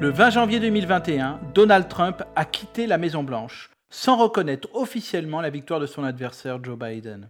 Le 0.00 0.08
20 0.08 0.30
janvier 0.30 0.60
2021, 0.60 1.40
Donald 1.52 1.86
Trump 1.86 2.22
a 2.34 2.46
quitté 2.46 2.86
la 2.86 2.96
Maison-Blanche, 2.96 3.68
sans 3.90 4.16
reconnaître 4.16 4.66
officiellement 4.72 5.42
la 5.42 5.50
victoire 5.50 5.78
de 5.78 5.84
son 5.84 6.04
adversaire 6.04 6.64
Joe 6.64 6.78
Biden. 6.78 7.28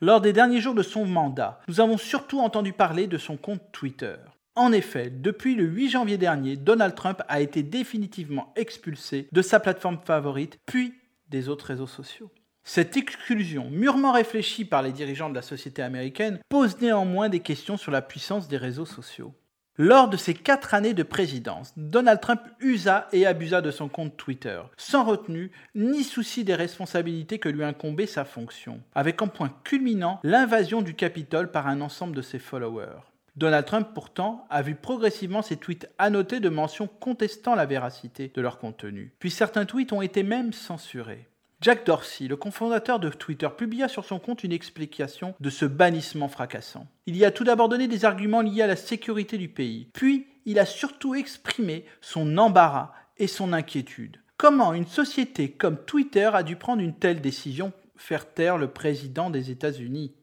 Lors 0.00 0.20
des 0.20 0.32
derniers 0.32 0.60
jours 0.60 0.76
de 0.76 0.84
son 0.84 1.04
mandat, 1.04 1.58
nous 1.66 1.80
avons 1.80 1.96
surtout 1.96 2.38
entendu 2.38 2.72
parler 2.72 3.08
de 3.08 3.18
son 3.18 3.36
compte 3.36 3.60
Twitter. 3.72 4.14
En 4.54 4.70
effet, 4.70 5.10
depuis 5.10 5.56
le 5.56 5.64
8 5.64 5.88
janvier 5.88 6.16
dernier, 6.16 6.54
Donald 6.54 6.94
Trump 6.94 7.24
a 7.26 7.40
été 7.40 7.64
définitivement 7.64 8.52
expulsé 8.54 9.26
de 9.32 9.42
sa 9.42 9.58
plateforme 9.58 9.98
favorite, 10.04 10.60
puis 10.64 10.94
des 11.28 11.48
autres 11.48 11.66
réseaux 11.66 11.88
sociaux. 11.88 12.30
Cette 12.62 12.96
exclusion, 12.96 13.68
mûrement 13.68 14.12
réfléchie 14.12 14.64
par 14.64 14.82
les 14.82 14.92
dirigeants 14.92 15.28
de 15.28 15.34
la 15.34 15.42
société 15.42 15.82
américaine, 15.82 16.38
pose 16.48 16.80
néanmoins 16.80 17.28
des 17.28 17.40
questions 17.40 17.76
sur 17.76 17.90
la 17.90 18.00
puissance 18.00 18.46
des 18.46 18.58
réseaux 18.58 18.86
sociaux. 18.86 19.34
Lors 19.78 20.10
de 20.10 20.18
ses 20.18 20.34
quatre 20.34 20.74
années 20.74 20.92
de 20.92 21.02
présidence, 21.02 21.72
Donald 21.78 22.20
Trump 22.20 22.42
usa 22.60 23.08
et 23.12 23.24
abusa 23.24 23.62
de 23.62 23.70
son 23.70 23.88
compte 23.88 24.18
Twitter, 24.18 24.60
sans 24.76 25.02
retenue 25.02 25.50
ni 25.74 26.04
souci 26.04 26.44
des 26.44 26.54
responsabilités 26.54 27.38
que 27.38 27.48
lui 27.48 27.64
incombait 27.64 28.06
sa 28.06 28.26
fonction, 28.26 28.82
avec 28.94 29.22
en 29.22 29.28
point 29.28 29.50
culminant 29.64 30.20
l'invasion 30.24 30.82
du 30.82 30.92
Capitole 30.92 31.50
par 31.50 31.68
un 31.68 31.80
ensemble 31.80 32.14
de 32.14 32.20
ses 32.20 32.38
followers. 32.38 33.00
Donald 33.36 33.64
Trump, 33.64 33.88
pourtant, 33.94 34.46
a 34.50 34.60
vu 34.60 34.74
progressivement 34.74 35.40
ses 35.40 35.56
tweets 35.56 35.88
annotés 35.96 36.38
de 36.38 36.50
mentions 36.50 36.86
contestant 36.86 37.54
la 37.54 37.64
véracité 37.64 38.30
de 38.34 38.42
leur 38.42 38.58
contenu. 38.58 39.14
Puis 39.20 39.30
certains 39.30 39.64
tweets 39.64 39.94
ont 39.94 40.02
été 40.02 40.22
même 40.22 40.52
censurés. 40.52 41.28
Jack 41.62 41.86
Dorsey, 41.86 42.26
le 42.26 42.34
cofondateur 42.34 42.98
de 42.98 43.08
Twitter, 43.08 43.48
publia 43.56 43.86
sur 43.86 44.04
son 44.04 44.18
compte 44.18 44.42
une 44.42 44.50
explication 44.50 45.36
de 45.38 45.48
ce 45.48 45.64
bannissement 45.64 46.26
fracassant. 46.26 46.88
Il 47.06 47.16
y 47.16 47.24
a 47.24 47.30
tout 47.30 47.44
d'abord 47.44 47.68
donné 47.68 47.86
des 47.86 48.04
arguments 48.04 48.40
liés 48.40 48.62
à 48.62 48.66
la 48.66 48.74
sécurité 48.74 49.38
du 49.38 49.48
pays, 49.48 49.88
puis 49.92 50.26
il 50.44 50.58
a 50.58 50.66
surtout 50.66 51.14
exprimé 51.14 51.84
son 52.00 52.36
embarras 52.36 52.90
et 53.16 53.28
son 53.28 53.52
inquiétude. 53.52 54.18
Comment 54.38 54.74
une 54.74 54.88
société 54.88 55.52
comme 55.52 55.76
Twitter 55.76 56.28
a 56.34 56.42
dû 56.42 56.56
prendre 56.56 56.82
une 56.82 56.96
telle 56.96 57.20
décision, 57.20 57.72
faire 57.94 58.32
taire 58.34 58.58
le 58.58 58.66
président 58.66 59.30
des 59.30 59.52
États-Unis? 59.52 60.16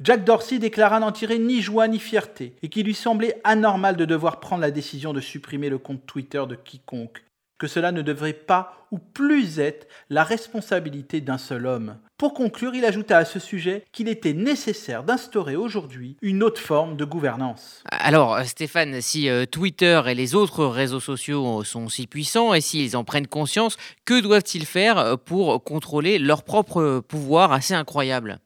Jack 0.00 0.24
Dorsey 0.24 0.58
déclara 0.58 0.98
n'en 0.98 1.12
tirer 1.12 1.38
ni 1.38 1.60
joie 1.60 1.88
ni 1.88 1.98
fierté 1.98 2.56
et 2.62 2.70
qu'il 2.70 2.86
lui 2.86 2.94
semblait 2.94 3.38
anormal 3.44 3.96
de 3.96 4.06
devoir 4.06 4.40
prendre 4.40 4.62
la 4.62 4.70
décision 4.70 5.12
de 5.12 5.20
supprimer 5.20 5.68
le 5.68 5.76
compte 5.76 6.06
Twitter 6.06 6.42
de 6.48 6.54
quiconque, 6.54 7.22
que 7.64 7.68
cela 7.68 7.92
ne 7.92 8.02
devrait 8.02 8.34
pas 8.34 8.86
ou 8.90 8.98
plus 8.98 9.58
être 9.58 9.88
la 10.10 10.22
responsabilité 10.22 11.22
d'un 11.22 11.38
seul 11.38 11.66
homme. 11.66 11.96
Pour 12.18 12.34
conclure, 12.34 12.74
il 12.74 12.84
ajouta 12.84 13.16
à 13.16 13.24
ce 13.24 13.38
sujet 13.38 13.86
qu'il 13.90 14.06
était 14.06 14.34
nécessaire 14.34 15.02
d'instaurer 15.02 15.56
aujourd'hui 15.56 16.18
une 16.20 16.42
autre 16.42 16.60
forme 16.60 16.94
de 16.98 17.06
gouvernance. 17.06 17.82
Alors 17.90 18.38
Stéphane, 18.44 19.00
si 19.00 19.30
euh, 19.30 19.46
Twitter 19.46 20.02
et 20.08 20.14
les 20.14 20.34
autres 20.34 20.66
réseaux 20.66 21.00
sociaux 21.00 21.64
sont 21.64 21.88
si 21.88 22.06
puissants 22.06 22.52
et 22.52 22.60
s'ils 22.60 22.98
en 22.98 23.04
prennent 23.04 23.26
conscience, 23.26 23.78
que 24.04 24.20
doivent-ils 24.20 24.66
faire 24.66 25.16
pour 25.24 25.64
contrôler 25.64 26.18
leur 26.18 26.42
propre 26.42 27.00
pouvoir 27.00 27.50
assez 27.50 27.72
incroyable? 27.72 28.40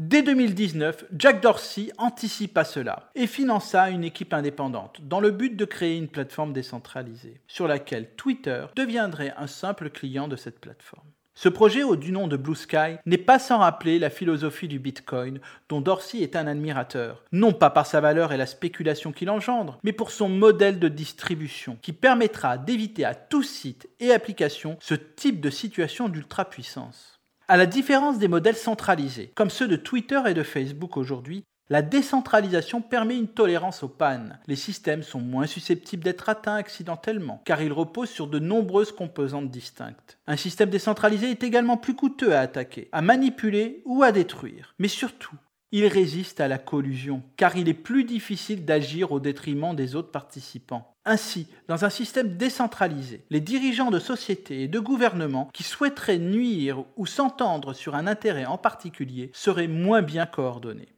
Dès 0.00 0.22
2019, 0.22 1.06
Jack 1.18 1.42
Dorsey 1.42 1.90
anticipa 1.98 2.62
cela 2.62 3.10
et 3.16 3.26
finança 3.26 3.90
une 3.90 4.04
équipe 4.04 4.32
indépendante 4.32 5.00
dans 5.02 5.18
le 5.18 5.32
but 5.32 5.56
de 5.56 5.64
créer 5.64 5.96
une 5.96 6.06
plateforme 6.06 6.52
décentralisée 6.52 7.40
sur 7.48 7.66
laquelle 7.66 8.10
Twitter 8.14 8.66
deviendrait 8.76 9.34
un 9.36 9.48
simple 9.48 9.90
client 9.90 10.28
de 10.28 10.36
cette 10.36 10.60
plateforme. 10.60 11.08
Ce 11.34 11.48
projet, 11.48 11.82
au 11.82 11.96
du 11.96 12.12
nom 12.12 12.28
de 12.28 12.36
Blue 12.36 12.54
Sky, 12.54 12.98
n'est 13.06 13.18
pas 13.18 13.40
sans 13.40 13.58
rappeler 13.58 13.98
la 13.98 14.08
philosophie 14.08 14.68
du 14.68 14.78
Bitcoin, 14.78 15.40
dont 15.68 15.80
Dorsey 15.80 16.18
est 16.18 16.36
un 16.36 16.46
admirateur, 16.46 17.24
non 17.32 17.52
pas 17.52 17.70
par 17.70 17.86
sa 17.86 18.00
valeur 18.00 18.32
et 18.32 18.36
la 18.36 18.46
spéculation 18.46 19.10
qu'il 19.10 19.30
engendre, 19.30 19.80
mais 19.82 19.92
pour 19.92 20.12
son 20.12 20.28
modèle 20.28 20.78
de 20.78 20.86
distribution, 20.86 21.76
qui 21.82 21.92
permettra 21.92 22.56
d'éviter 22.56 23.04
à 23.04 23.16
tout 23.16 23.42
site 23.42 23.88
et 23.98 24.12
application 24.12 24.76
ce 24.78 24.94
type 24.94 25.40
de 25.40 25.50
situation 25.50 26.08
d'ultra-puissance. 26.08 27.17
À 27.50 27.56
la 27.56 27.64
différence 27.64 28.18
des 28.18 28.28
modèles 28.28 28.56
centralisés, 28.56 29.32
comme 29.34 29.48
ceux 29.48 29.68
de 29.68 29.76
Twitter 29.76 30.20
et 30.26 30.34
de 30.34 30.42
Facebook 30.42 30.98
aujourd'hui, 30.98 31.44
la 31.70 31.80
décentralisation 31.80 32.82
permet 32.82 33.16
une 33.16 33.28
tolérance 33.28 33.82
aux 33.82 33.88
pannes. 33.88 34.38
Les 34.46 34.54
systèmes 34.54 35.02
sont 35.02 35.20
moins 35.20 35.46
susceptibles 35.46 36.04
d'être 36.04 36.28
atteints 36.28 36.56
accidentellement, 36.56 37.40
car 37.46 37.62
ils 37.62 37.72
reposent 37.72 38.10
sur 38.10 38.26
de 38.26 38.38
nombreuses 38.38 38.92
composantes 38.92 39.50
distinctes. 39.50 40.18
Un 40.26 40.36
système 40.36 40.68
décentralisé 40.68 41.30
est 41.30 41.42
également 41.42 41.78
plus 41.78 41.94
coûteux 41.94 42.34
à 42.34 42.40
attaquer, 42.40 42.90
à 42.92 43.00
manipuler 43.00 43.80
ou 43.86 44.02
à 44.02 44.12
détruire. 44.12 44.74
Mais 44.78 44.88
surtout, 44.88 45.34
il 45.72 45.86
résiste 45.86 46.40
à 46.40 46.48
la 46.48 46.58
collusion, 46.58 47.22
car 47.38 47.56
il 47.56 47.70
est 47.70 47.74
plus 47.74 48.04
difficile 48.04 48.66
d'agir 48.66 49.12
au 49.12 49.20
détriment 49.20 49.74
des 49.74 49.96
autres 49.96 50.10
participants. 50.10 50.94
Ainsi, 51.10 51.46
dans 51.68 51.86
un 51.86 51.88
système 51.88 52.36
décentralisé, 52.36 53.22
les 53.30 53.40
dirigeants 53.40 53.90
de 53.90 53.98
sociétés 53.98 54.64
et 54.64 54.68
de 54.68 54.78
gouvernements 54.78 55.48
qui 55.54 55.62
souhaiteraient 55.62 56.18
nuire 56.18 56.84
ou 56.98 57.06
s'entendre 57.06 57.72
sur 57.72 57.94
un 57.94 58.06
intérêt 58.06 58.44
en 58.44 58.58
particulier 58.58 59.30
seraient 59.32 59.68
moins 59.68 60.02
bien 60.02 60.26
coordonnés. 60.26 60.90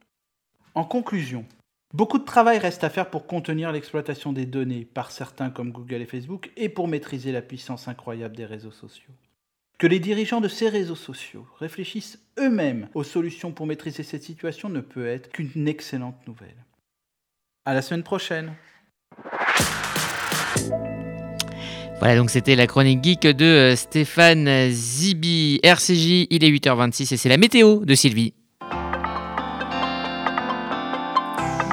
En 0.74 0.82
conclusion, 0.82 1.44
beaucoup 1.94 2.18
de 2.18 2.24
travail 2.24 2.58
reste 2.58 2.82
à 2.82 2.90
faire 2.90 3.08
pour 3.08 3.28
contenir 3.28 3.70
l'exploitation 3.70 4.32
des 4.32 4.46
données 4.46 4.84
par 4.84 5.12
certains 5.12 5.48
comme 5.48 5.70
Google 5.70 6.02
et 6.02 6.06
Facebook 6.06 6.50
et 6.56 6.68
pour 6.68 6.88
maîtriser 6.88 7.30
la 7.30 7.40
puissance 7.40 7.86
incroyable 7.86 8.34
des 8.34 8.46
réseaux 8.46 8.72
sociaux. 8.72 9.14
Que 9.78 9.86
les 9.86 10.00
dirigeants 10.00 10.40
de 10.40 10.48
ces 10.48 10.68
réseaux 10.68 10.96
sociaux 10.96 11.46
réfléchissent 11.60 12.18
eux-mêmes 12.36 12.88
aux 12.94 13.04
solutions 13.04 13.52
pour 13.52 13.68
maîtriser 13.68 14.02
cette 14.02 14.24
situation 14.24 14.70
ne 14.70 14.80
peut 14.80 15.06
être 15.06 15.30
qu'une 15.30 15.68
excellente 15.68 16.26
nouvelle. 16.26 16.64
À 17.64 17.74
la 17.74 17.82
semaine 17.82 18.02
prochaine. 18.02 18.56
Voilà, 22.00 22.16
donc 22.16 22.30
c'était 22.30 22.56
la 22.56 22.66
chronique 22.66 23.04
geek 23.04 23.26
de 23.26 23.44
euh, 23.44 23.76
Stéphane 23.76 24.70
Zibi, 24.70 25.60
RCJ, 25.62 26.28
il 26.30 26.44
est 26.44 26.50
8h26 26.50 27.12
et 27.12 27.16
c'est 27.18 27.28
la 27.28 27.36
météo 27.36 27.84
de 27.84 27.94
Sylvie. 27.94 28.32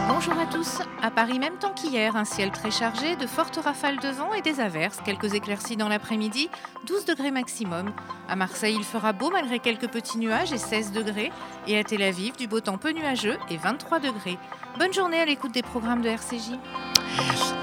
Bonjour 0.10 0.38
à 0.38 0.46
tous. 0.52 0.82
À 1.02 1.12
Paris, 1.12 1.40
même 1.40 1.58
temps 1.58 1.72
qu'hier, 1.74 2.18
un 2.18 2.26
ciel 2.26 2.52
très 2.52 2.72
chargé, 2.72 3.16
de 3.16 3.26
fortes 3.26 3.56
rafales 3.64 4.00
de 4.00 4.10
vent 4.10 4.34
et 4.34 4.42
des 4.42 4.60
averses, 4.60 5.00
quelques 5.06 5.34
éclaircies 5.34 5.78
dans 5.78 5.88
l'après-midi, 5.88 6.50
12 6.88 7.06
degrés 7.06 7.32
maximum. 7.32 7.94
À 8.28 8.36
Marseille, 8.36 8.76
il 8.78 8.84
fera 8.84 9.14
beau 9.14 9.30
malgré 9.32 9.60
quelques 9.60 9.88
petits 9.88 10.18
nuages 10.18 10.52
et 10.52 10.58
16 10.58 10.92
degrés. 10.92 11.32
Et 11.68 11.78
à 11.78 11.86
Tel 11.86 12.02
Aviv, 12.02 12.36
du 12.36 12.48
beau 12.48 12.60
temps 12.60 12.78
peu 12.78 12.92
nuageux 12.92 13.38
et 13.50 13.56
23 13.56 14.00
degrés. 14.00 14.38
Bonne 14.78 14.94
journée 14.94 15.20
à 15.20 15.26
l'écoute 15.26 15.54
des 15.54 15.64
programmes 15.64 16.02
de 16.04 16.10
RCJ. 16.10 16.52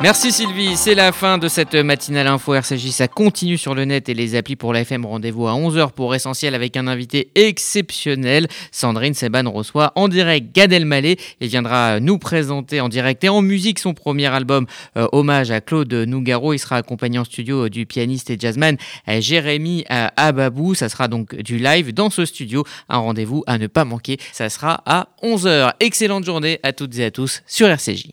Merci 0.03 0.33
Sylvie, 0.33 0.77
c'est 0.77 0.95
la 0.95 1.13
fin 1.13 1.39
de 1.39 1.49
cette 1.49 1.75
matinale 1.75 2.27
info 2.27 2.55
RCJ. 2.55 2.91
Ça 2.91 3.09
continue 3.09 3.57
sur 3.57 3.75
le 3.75 3.85
net 3.85 4.09
et 4.09 4.15
les 4.15 4.35
applis 4.35 4.57
pour 4.57 4.73
la 4.73 4.81
FM. 4.81 5.07
Rendez-vous 5.07 5.47
à 5.47 5.53
11h 5.53 5.93
pour 5.93 6.15
Essentiel 6.15 6.55
avec 6.55 6.77
un 6.77 6.89
invité 6.89 7.31
exceptionnel. 7.37 8.49
Sandrine 8.73 9.15
Seban 9.15 9.51
reçoit 9.51 9.93
en 9.95 10.09
direct 10.09 10.55
Gad 10.55 10.73
Elmaleh 10.73 11.17
et 11.41 11.47
viendra 11.47 12.01
nous 12.01 12.19
présenter 12.19 12.81
en 12.81 12.89
direct 12.89 13.23
et 13.25 13.29
en 13.29 13.41
musique 13.41 13.79
son 13.79 13.95
premier 13.95 14.27
album 14.27 14.67
euh, 14.97 15.07
hommage 15.13 15.51
à 15.51 15.61
Claude 15.61 15.93
Nougaro. 15.95 16.53
Il 16.53 16.59
sera 16.59 16.77
accompagné 16.77 17.19
en 17.19 17.25
studio 17.25 17.69
du 17.69 17.87
pianiste 17.87 18.31
et 18.31 18.37
jazzman 18.39 18.77
euh, 19.09 19.21
Jérémy 19.21 19.85
euh, 19.91 20.09
Ababou. 20.17 20.75
Ça 20.75 20.89
sera 20.89 21.09
donc 21.09 21.35
du 21.37 21.59
live 21.59 21.95
dans 21.95 22.11
ce 22.11 22.27
studio. 22.27 22.65
Un 22.89 22.99
rendez-vous 22.99 23.45
à 23.47 23.59
ne 23.59 23.69
pas 23.69 23.85
manquer. 23.85 24.19
Ça 24.33 24.51
sera 24.51 24.83
à 24.85 25.09
11h. 25.23 25.75
Excellente 25.81 26.25
journée 26.25 26.59
à 26.63 26.73
toutes 26.73 26.99
et 26.99 27.04
à 27.04 27.04
tous 27.11 27.43
sur 27.47 27.69
RCJ. 27.69 28.13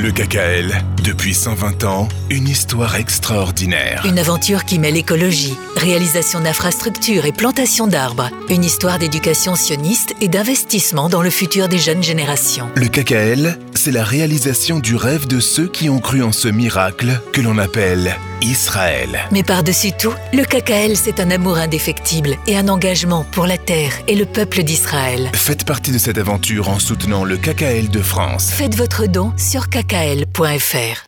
Le 0.00 0.12
KKL, 0.12 0.80
depuis 1.02 1.34
120 1.34 1.82
ans, 1.82 2.08
une 2.30 2.46
histoire 2.46 2.94
extraordinaire. 2.94 4.06
Une 4.06 4.20
aventure 4.20 4.64
qui 4.64 4.78
mêle 4.78 4.96
écologie, 4.96 5.56
réalisation 5.74 6.38
d'infrastructures 6.38 7.24
et 7.24 7.32
plantation 7.32 7.88
d'arbres. 7.88 8.30
Une 8.48 8.62
histoire 8.62 9.00
d'éducation 9.00 9.56
sioniste 9.56 10.14
et 10.20 10.28
d'investissement 10.28 11.08
dans 11.08 11.20
le 11.20 11.30
futur 11.30 11.66
des 11.66 11.78
jeunes 11.78 12.04
générations. 12.04 12.68
Le 12.76 12.86
KKL, 12.86 13.58
c'est 13.74 13.90
la 13.90 14.04
réalisation 14.04 14.78
du 14.78 14.94
rêve 14.94 15.26
de 15.26 15.40
ceux 15.40 15.66
qui 15.66 15.90
ont 15.90 15.98
cru 15.98 16.22
en 16.22 16.30
ce 16.30 16.46
miracle 16.46 17.20
que 17.32 17.40
l'on 17.40 17.58
appelle 17.58 18.16
Israël. 18.42 19.18
Mais 19.32 19.42
par-dessus 19.42 19.92
tout, 19.92 20.14
le 20.32 20.44
KKL, 20.44 20.96
c'est 20.96 21.20
un 21.20 21.30
amour 21.30 21.58
indéfectible 21.58 22.36
et 22.46 22.56
un 22.56 22.68
engagement 22.68 23.24
pour 23.32 23.46
la 23.46 23.58
terre 23.58 23.92
et 24.06 24.14
le 24.14 24.26
peuple 24.26 24.62
d'Israël. 24.62 25.30
Faites 25.34 25.64
partie 25.64 25.92
de 25.92 25.98
cette 25.98 26.18
aventure 26.18 26.68
en 26.68 26.78
soutenant 26.78 27.24
le 27.24 27.36
KKL 27.36 27.88
de 27.88 28.02
France. 28.02 28.50
Faites 28.50 28.76
votre 28.76 29.06
don 29.06 29.32
sur 29.36 29.68
kkl.fr. 29.68 31.07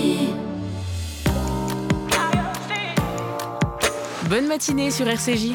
Bonne 4.31 4.47
matinée 4.47 4.91
sur 4.91 5.09
RCJ. 5.09 5.51